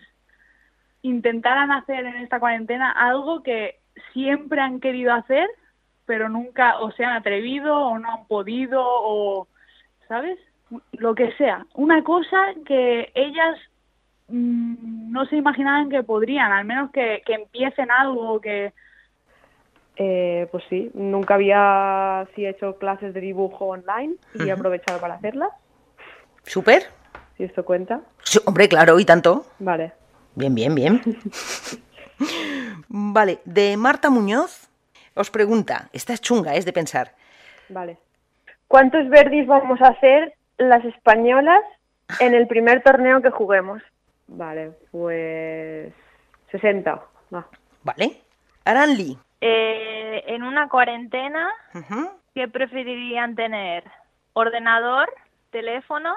intentaran 1.03 1.71
hacer 1.71 2.05
en 2.05 2.17
esta 2.17 2.41
cuarentena 2.41 2.91
algo 2.91 3.43
que 3.43 3.79
siempre 4.13 4.61
han 4.61 4.81
querido 4.81 5.13
hacer, 5.13 5.49
pero 6.07 6.29
nunca 6.29 6.79
o 6.81 6.91
se 6.93 7.05
han 7.05 7.17
atrevido 7.17 7.77
o 7.77 7.99
no 7.99 8.11
han 8.11 8.27
podido 8.27 8.83
o, 8.85 9.49
¿sabes? 10.09 10.39
Lo 10.93 11.15
que 11.15 11.33
sea. 11.33 11.67
Una 11.75 12.03
cosa 12.03 12.39
que 12.67 13.11
ellas 13.15 13.59
mm, 14.29 15.13
no 15.13 15.27
se 15.27 15.37
imaginaban 15.37 15.91
que 15.91 16.03
podrían, 16.03 16.53
al 16.53 16.65
menos 16.65 16.91
que, 16.91 17.23
que 17.27 17.35
empiecen 17.35 17.91
algo, 17.91 18.41
que... 18.41 18.73
Eh, 19.97 20.49
pues 20.51 20.65
sí, 20.69 20.91
nunca 20.95 21.35
había 21.35 22.21
así 22.21 22.45
hecho 22.45 22.79
clases 22.79 23.15
de 23.15 23.21
dibujo 23.21 23.67
online 23.67 24.17
y 24.35 24.49
he 24.49 24.53
aprovechado 24.53 25.01
para 25.01 25.15
hacerlas, 25.15 25.51
¿Súper? 26.43 26.83
si 27.37 27.45
esto 27.45 27.65
cuenta. 27.65 28.01
Sí, 28.23 28.39
hombre, 28.45 28.69
claro, 28.69 28.99
y 28.99 29.05
tanto. 29.05 29.47
Vale. 29.59 29.93
Bien, 30.35 30.55
bien, 30.55 30.75
bien. 30.75 31.01
vale, 32.89 33.39
de 33.45 33.77
Marta 33.77 34.11
Muñoz 34.11 34.64
os 35.15 35.31
pregunta, 35.31 35.89
esta 35.93 36.13
es 36.13 36.21
chunga, 36.21 36.55
es 36.55 36.65
de 36.65 36.73
pensar. 36.73 37.13
Vale. 37.69 37.99
¿Cuántos 38.69 39.09
verdis 39.09 39.47
vamos 39.47 39.81
a 39.81 39.89
hacer 39.89 40.35
las 40.59 40.85
españolas 40.85 41.63
en 42.21 42.35
el 42.35 42.47
primer 42.47 42.83
torneo 42.83 43.23
que 43.23 43.31
juguemos? 43.31 43.83
Vale, 44.27 44.73
pues 44.91 45.93
60. 46.51 47.03
Va. 47.35 47.47
Vale. 47.83 48.21
Aranli. 48.65 49.19
Eh, 49.41 50.25
en 50.27 50.43
una 50.43 50.69
cuarentena. 50.69 51.51
¿qué 52.35 52.49
preferirían 52.49 53.37
tener? 53.37 53.85
¿Ordenador? 54.33 55.13
¿Teléfono? 55.51 56.15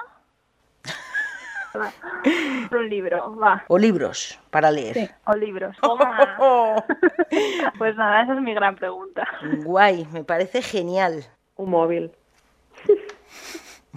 Un 2.72 2.88
libro, 2.88 3.36
va. 3.36 3.64
O 3.68 3.78
libros 3.78 4.38
para 4.50 4.70
leer. 4.70 4.94
Sí, 4.94 5.10
o 5.26 5.34
libros. 5.34 5.76
Pues 7.78 7.96
nada, 7.96 8.22
esa 8.22 8.34
es 8.34 8.40
mi 8.40 8.54
gran 8.54 8.74
pregunta. 8.76 9.26
Guay, 9.64 10.06
me 10.12 10.24
parece 10.24 10.62
genial. 10.62 11.24
Un 11.56 11.70
móvil. 11.70 12.12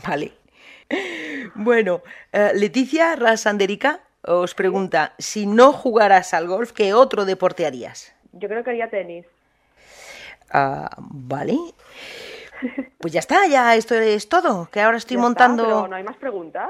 Vale. 0.07 0.33
Bueno, 1.55 2.01
eh, 2.31 2.51
Leticia 2.53 3.15
Rasanderica 3.15 4.01
os 4.23 4.53
pregunta, 4.53 5.13
si 5.17 5.47
no 5.47 5.73
jugaras 5.73 6.33
al 6.33 6.47
golf, 6.47 6.73
¿qué 6.73 6.93
otro 6.93 7.25
deporte 7.25 7.65
harías? 7.65 8.13
Yo 8.33 8.47
creo 8.47 8.63
que 8.63 8.69
haría 8.71 8.89
tenis. 8.89 9.25
Ah, 10.51 10.89
vale. 10.99 11.57
Pues 12.99 13.13
ya 13.13 13.19
está, 13.19 13.47
ya 13.47 13.75
esto 13.75 13.95
es 13.95 14.29
todo, 14.29 14.69
que 14.71 14.81
ahora 14.81 14.97
estoy 14.97 15.15
Ya 15.15 15.21
está, 15.21 15.27
montando... 15.27 15.63
pero 15.63 15.87
no 15.87 15.95
hay 15.95 16.03
más 16.03 16.17
preguntas. 16.17 16.69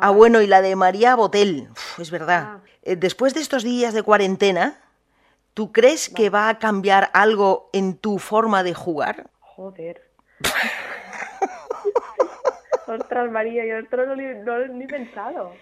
Ah, 0.00 0.10
bueno, 0.10 0.40
y 0.40 0.46
la 0.46 0.62
de 0.62 0.76
María 0.76 1.16
Botel, 1.16 1.68
Uf, 1.70 2.00
es 2.00 2.10
verdad. 2.10 2.42
Ah. 2.46 2.60
Eh, 2.82 2.96
Después 2.96 3.34
de 3.34 3.40
estos 3.40 3.62
días 3.64 3.94
de 3.94 4.02
cuarentena, 4.02 4.78
¿tú 5.54 5.72
crees 5.72 6.08
que 6.08 6.30
va 6.30 6.48
a 6.48 6.58
cambiar 6.58 7.10
algo 7.12 7.68
en 7.72 7.96
tu 7.98 8.18
forma 8.18 8.62
de 8.62 8.74
jugar? 8.74 9.26
Joder. 9.40 10.02
Ostras, 12.86 13.30
María, 13.30 13.64
yo 13.64 13.76
esto 13.78 13.96
no, 13.96 14.14
lo- 14.14 14.44
no 14.44 14.66
ni 14.74 14.86
pensado. 14.86 15.52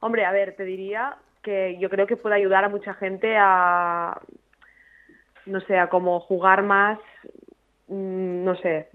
Hombre, 0.00 0.24
a 0.24 0.32
ver, 0.32 0.54
te 0.56 0.64
diría 0.64 1.16
que 1.42 1.76
yo 1.78 1.88
creo 1.88 2.06
que 2.06 2.16
puede 2.16 2.34
ayudar 2.36 2.64
a 2.64 2.68
mucha 2.68 2.94
gente 2.94 3.36
a, 3.38 4.20
no 5.46 5.60
sé, 5.62 5.78
a 5.78 5.88
como 5.88 6.20
jugar 6.20 6.62
más, 6.62 6.98
mm, 7.88 8.44
no 8.44 8.56
sé, 8.56 8.88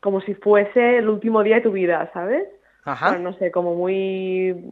como 0.00 0.20
si 0.20 0.34
fuese 0.34 0.98
el 0.98 1.08
último 1.08 1.42
día 1.42 1.56
de 1.56 1.62
tu 1.62 1.72
vida, 1.72 2.10
¿sabes? 2.12 2.46
Ajá. 2.84 3.10
Bueno, 3.10 3.30
no 3.30 3.38
sé, 3.38 3.50
como 3.50 3.74
muy 3.74 4.70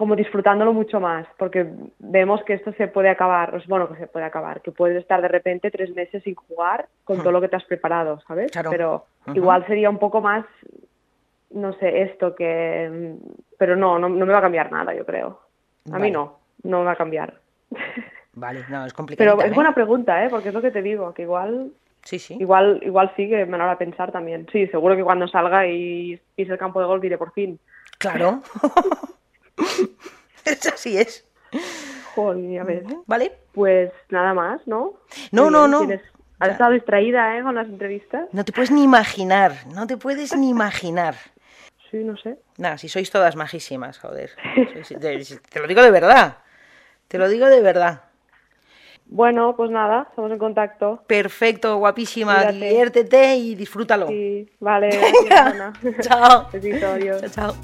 como 0.00 0.16
disfrutándolo 0.16 0.72
mucho 0.72 0.98
más, 0.98 1.26
porque 1.36 1.70
vemos 1.98 2.42
que 2.44 2.54
esto 2.54 2.72
se 2.72 2.88
puede 2.88 3.10
acabar, 3.10 3.62
bueno, 3.68 3.86
que 3.86 3.98
se 3.98 4.06
puede 4.06 4.24
acabar, 4.24 4.62
que 4.62 4.72
puedes 4.72 4.96
estar 4.96 5.20
de 5.20 5.28
repente 5.28 5.70
tres 5.70 5.94
meses 5.94 6.22
sin 6.22 6.34
jugar 6.34 6.88
con 7.04 7.16
Ujú. 7.16 7.24
todo 7.24 7.32
lo 7.34 7.40
que 7.42 7.48
te 7.48 7.56
has 7.56 7.64
preparado, 7.64 8.18
¿sabes? 8.26 8.50
Claro. 8.50 8.70
Pero 8.70 9.04
igual 9.34 9.66
sería 9.66 9.90
un 9.90 9.98
poco 9.98 10.22
más, 10.22 10.46
no 11.50 11.74
sé, 11.74 12.00
esto 12.00 12.34
que... 12.34 13.14
Pero 13.58 13.76
no, 13.76 13.98
no, 13.98 14.08
no 14.08 14.24
me 14.24 14.32
va 14.32 14.38
a 14.38 14.42
cambiar 14.42 14.72
nada, 14.72 14.94
yo 14.94 15.04
creo. 15.04 15.42
A 15.88 15.90
Vale. 15.90 16.04
mí 16.04 16.10
no, 16.10 16.38
no 16.62 16.78
me 16.78 16.84
va 16.86 16.92
a 16.92 16.96
cambiar. 16.96 17.34
Vale, 18.32 18.64
no, 18.70 18.86
es 18.86 18.94
complicado. 18.94 19.36
Pero 19.36 19.46
es 19.46 19.54
buena 19.54 19.74
pregunta, 19.74 20.24
¿eh? 20.24 20.30
Porque 20.30 20.48
es 20.48 20.54
lo 20.54 20.62
que 20.62 20.70
te 20.70 20.80
digo, 20.80 21.12
que 21.12 21.22
igual... 21.22 21.72
Sí, 22.04 22.18
sí. 22.18 22.36
Igual, 22.40 22.80
igual 22.82 23.12
sí 23.16 23.28
que 23.28 23.44
me 23.46 23.58
lo 23.58 23.64
hará 23.64 23.76
pensar 23.78 24.10
también. 24.12 24.46
Sí, 24.52 24.66
seguro 24.68 24.96
que 24.96 25.04
cuando 25.04 25.28
salga 25.28 25.66
y 25.66 26.20
pise 26.34 26.52
el 26.52 26.58
campo 26.58 26.80
de 26.80 26.86
golf 26.86 27.02
diré 27.02 27.18
por 27.18 27.32
fin. 27.32 27.58
Claro. 27.98 28.42
Es 30.44 30.66
así 30.66 30.96
es. 30.96 31.26
Joder, 32.14 32.50
ya 32.50 32.64
ves. 32.64 32.84
¿Vale? 33.06 33.32
Pues 33.52 33.92
nada 34.08 34.34
más, 34.34 34.60
¿no? 34.66 34.94
No, 35.32 35.44
Muy 35.44 35.52
no, 35.52 35.58
bien, 35.60 35.70
no. 35.70 35.78
tienes- 35.80 36.02
Has 36.38 36.52
estado 36.52 36.72
distraída, 36.72 37.36
¿eh? 37.36 37.42
Con 37.42 37.54
las 37.54 37.66
entrevistas. 37.68 38.26
No 38.32 38.44
te 38.46 38.52
puedes 38.52 38.70
ni 38.70 38.82
imaginar, 38.82 39.52
no 39.74 39.86
te 39.86 39.98
puedes 39.98 40.34
ni 40.34 40.48
imaginar. 40.48 41.14
Sí, 41.90 41.98
no 41.98 42.16
sé. 42.16 42.38
Nada, 42.56 42.78
si 42.78 42.88
sois 42.88 43.10
todas 43.10 43.36
majísimas, 43.36 43.98
joder. 43.98 44.30
Te 45.50 45.60
lo 45.60 45.66
digo 45.66 45.82
de 45.82 45.90
verdad. 45.90 46.38
Te 47.08 47.18
lo 47.18 47.28
digo 47.28 47.46
de 47.46 47.60
verdad. 47.60 48.04
Bueno, 49.12 49.56
pues 49.56 49.72
nada, 49.72 50.06
estamos 50.08 50.30
en 50.30 50.38
contacto. 50.38 51.02
Perfecto, 51.08 51.76
guapísima. 51.78 52.36
Cuídate. 52.36 52.54
Diviértete 52.54 53.36
y 53.36 53.54
disfrútalo. 53.56 54.06
Sí, 54.06 54.48
vale. 54.60 54.90
Chao. 56.00 56.46
Besito, 56.52 56.86
adiós. 56.86 57.20
Chao, 57.32 57.52
chao. 57.52 57.54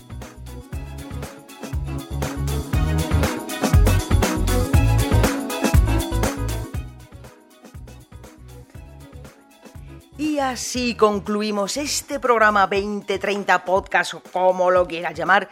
Y 10.18 10.40
así 10.40 10.96
concluimos 10.96 11.76
este 11.76 12.18
programa 12.18 12.66
2030 12.66 13.64
podcast 13.64 14.14
o 14.14 14.20
como 14.32 14.72
lo 14.72 14.88
quieras 14.88 15.14
llamar, 15.14 15.48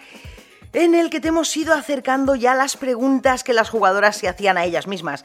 en 0.72 0.96
el 0.96 1.08
que 1.08 1.20
te 1.20 1.28
hemos 1.28 1.56
ido 1.56 1.72
acercando 1.72 2.34
ya 2.34 2.54
las 2.56 2.76
preguntas 2.76 3.44
que 3.44 3.52
las 3.52 3.70
jugadoras 3.70 4.16
se 4.16 4.26
hacían 4.26 4.58
a 4.58 4.64
ellas 4.64 4.88
mismas. 4.88 5.24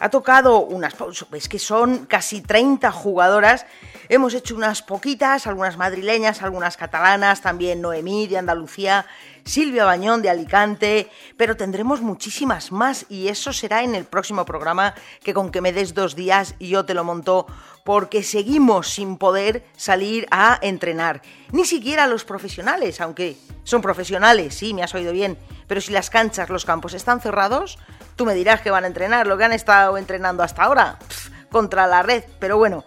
Ha 0.00 0.08
tocado 0.08 0.58
unas, 0.60 0.94
es 1.32 1.48
que 1.48 1.58
son 1.58 2.06
casi 2.06 2.40
30 2.40 2.90
jugadoras, 2.92 3.66
hemos 4.08 4.34
hecho 4.34 4.54
unas 4.54 4.82
poquitas, 4.82 5.46
algunas 5.46 5.76
madrileñas, 5.76 6.42
algunas 6.42 6.76
catalanas, 6.76 7.40
también 7.40 7.80
Noemí 7.80 8.26
de 8.26 8.38
Andalucía, 8.38 9.06
Silvia 9.44 9.84
Bañón 9.84 10.22
de 10.22 10.30
Alicante, 10.30 11.08
pero 11.36 11.56
tendremos 11.56 12.00
muchísimas 12.00 12.72
más 12.72 13.06
y 13.08 13.28
eso 13.28 13.52
será 13.52 13.82
en 13.82 13.94
el 13.94 14.04
próximo 14.04 14.44
programa 14.44 14.94
que 15.22 15.34
con 15.34 15.50
que 15.50 15.60
me 15.60 15.72
des 15.72 15.94
dos 15.94 16.14
días 16.14 16.54
y 16.58 16.68
yo 16.68 16.84
te 16.84 16.94
lo 16.94 17.04
monto 17.04 17.46
porque 17.84 18.22
seguimos 18.22 18.88
sin 18.88 19.16
poder 19.16 19.64
salir 19.76 20.26
a 20.30 20.58
entrenar. 20.62 21.22
Ni 21.50 21.64
siquiera 21.64 22.06
los 22.06 22.24
profesionales, 22.24 23.00
aunque 23.00 23.36
son 23.64 23.82
profesionales, 23.82 24.54
sí, 24.54 24.74
me 24.74 24.82
has 24.82 24.94
oído 24.94 25.12
bien, 25.12 25.36
pero 25.66 25.80
si 25.80 25.92
las 25.92 26.10
canchas, 26.10 26.48
los 26.48 26.64
campos 26.64 26.94
están 26.94 27.20
cerrados, 27.20 27.78
tú 28.16 28.24
me 28.24 28.34
dirás 28.34 28.60
que 28.60 28.70
van 28.70 28.84
a 28.84 28.86
entrenar 28.86 29.26
lo 29.26 29.36
que 29.36 29.44
han 29.44 29.52
estado 29.52 29.96
entrenando 29.98 30.42
hasta 30.42 30.62
ahora, 30.62 30.98
pf, 30.98 31.30
contra 31.50 31.86
la 31.86 32.02
red, 32.02 32.24
pero 32.38 32.56
bueno. 32.56 32.84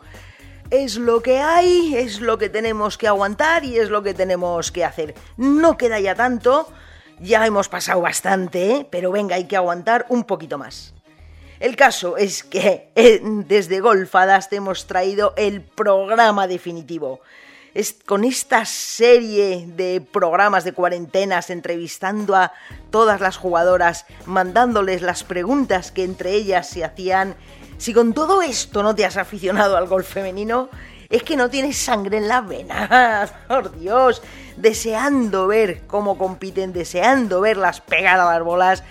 Es 0.72 0.96
lo 0.98 1.22
que 1.22 1.38
hay, 1.38 1.96
es 1.96 2.22
lo 2.22 2.40
que 2.40 2.50
tenemos 2.50 2.98
que 2.98 3.08
aguantar 3.08 3.64
y 3.64 3.78
es 3.78 3.92
lo 3.92 4.02
que 4.02 4.16
tenemos 4.16 4.72
que 4.72 4.84
hacer. 4.84 5.14
No 5.38 5.78
queda 5.78 6.00
ya 6.00 6.16
tanto, 6.16 6.68
ya 7.20 7.46
hemos 7.46 7.70
pasado 7.70 8.02
bastante, 8.02 8.72
¿eh? 8.72 8.88
pero 8.90 9.12
venga, 9.12 9.36
hay 9.36 9.46
que 9.46 9.56
aguantar 9.56 10.08
un 10.10 10.24
poquito 10.24 10.58
más. 10.58 10.96
El 11.60 11.76
caso 11.76 12.18
es 12.18 12.44
que 12.44 12.92
eh, 12.96 13.22
desde 13.24 13.80
Golfadas 13.80 14.50
te 14.50 14.58
hemos 14.58 14.88
traído 14.88 15.34
el 15.38 15.62
programa 15.62 16.48
definitivo. 16.48 17.22
Es 17.76 17.94
con 18.06 18.24
esta 18.24 18.64
serie 18.64 19.66
de 19.68 20.00
programas 20.00 20.64
de 20.64 20.72
cuarentenas, 20.72 21.50
entrevistando 21.50 22.34
a 22.34 22.54
todas 22.90 23.20
las 23.20 23.36
jugadoras, 23.36 24.06
mandándoles 24.26 25.02
las 25.02 25.26
preguntas 25.26 25.92
que 25.92 26.06
entre 26.06 26.32
ellas 26.32 26.70
se 26.70 26.86
hacían. 26.86 27.36
Si 27.78 27.94
con 27.94 28.14
todo 28.14 28.42
esto 28.42 28.82
no 28.82 28.96
te 28.96 29.06
has 29.06 29.18
aficionado 29.18 29.76
al 29.76 29.88
golf 29.88 30.08
femenino, 30.08 30.70
es 31.10 31.24
que 31.24 31.36
no 31.36 31.50
tienes 31.50 31.76
sangre 31.76 32.16
en 32.16 32.30
las 32.30 32.48
venas, 32.48 33.34
por 33.50 33.78
Dios, 33.78 34.22
deseando 34.56 35.46
ver 35.48 35.82
cómo 35.86 36.18
compiten, 36.18 36.72
deseando 36.72 37.42
verlas 37.42 37.82
pegar 37.82 38.22
a 38.22 38.32
las 38.32 38.42
bolas 38.42 38.84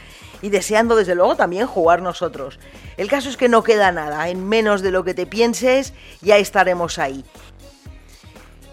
y 0.42 0.50
deseando 0.50 0.94
desde 0.94 1.14
luego 1.14 1.36
también 1.36 1.66
jugar 1.66 2.02
nosotros. 2.02 2.58
El 2.98 3.08
caso 3.08 3.30
es 3.30 3.38
que 3.38 3.48
no 3.48 3.62
queda 3.62 3.92
nada, 3.92 4.28
en 4.28 4.46
menos 4.46 4.82
de 4.82 4.90
lo 4.90 5.04
que 5.04 5.14
te 5.14 5.24
pienses 5.24 5.94
ya 6.20 6.36
estaremos 6.36 6.98
ahí. 6.98 7.24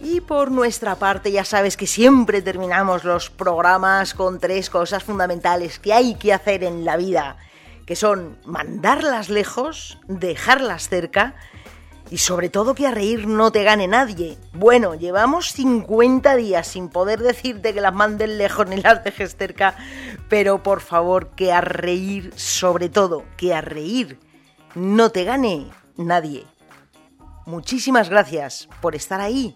Y 0.04 0.22
por 0.22 0.50
nuestra 0.50 0.96
parte 0.96 1.32
ya 1.32 1.46
sabes 1.46 1.78
que 1.78 1.86
siempre 1.86 2.42
terminamos 2.42 3.04
los 3.04 3.30
programas 3.30 4.16
con 4.16 4.40
tres 4.40 4.72
cosas 4.72 5.04
fundamentales 5.04 5.78
que 5.78 5.94
hay 5.94 6.16
que 6.16 6.34
hacer 6.34 6.64
en 6.64 6.86
la 6.86 6.98
vida, 6.98 7.38
que 7.86 7.96
son 7.96 8.40
mandarlas 8.44 9.30
lejos, 9.30 10.00
dejarlas 10.08 10.90
cerca 10.90 11.36
y 12.10 12.18
sobre 12.18 12.50
todo 12.50 12.74
que 12.74 12.88
a 12.88 12.92
reír 12.92 13.28
no 13.28 13.52
te 13.52 13.64
gane 13.64 13.88
nadie. 13.88 14.40
Bueno, 14.54 14.96
llevamos 14.96 15.54
50 15.54 16.36
días 16.36 16.68
sin 16.68 16.90
poder 16.90 17.20
decirte 17.20 17.72
que 17.72 17.82
las 17.82 17.94
mandes 17.94 18.30
lejos 18.30 18.68
ni 18.68 18.78
las 18.78 19.04
dejes 19.04 19.36
cerca, 19.36 19.76
pero 20.30 20.64
por 20.64 20.82
favor 20.82 21.30
que 21.36 21.54
a 21.54 21.62
reír, 21.62 22.34
sobre 22.36 22.90
todo, 22.90 23.24
que 23.38 23.54
a 23.54 23.62
reír 23.62 24.20
no 24.74 25.12
te 25.12 25.26
gane 25.26 25.70
nadie. 25.96 26.48
Muchísimas 27.46 28.10
gracias 28.10 28.68
por 28.82 28.96
estar 28.96 29.22
ahí 29.22 29.56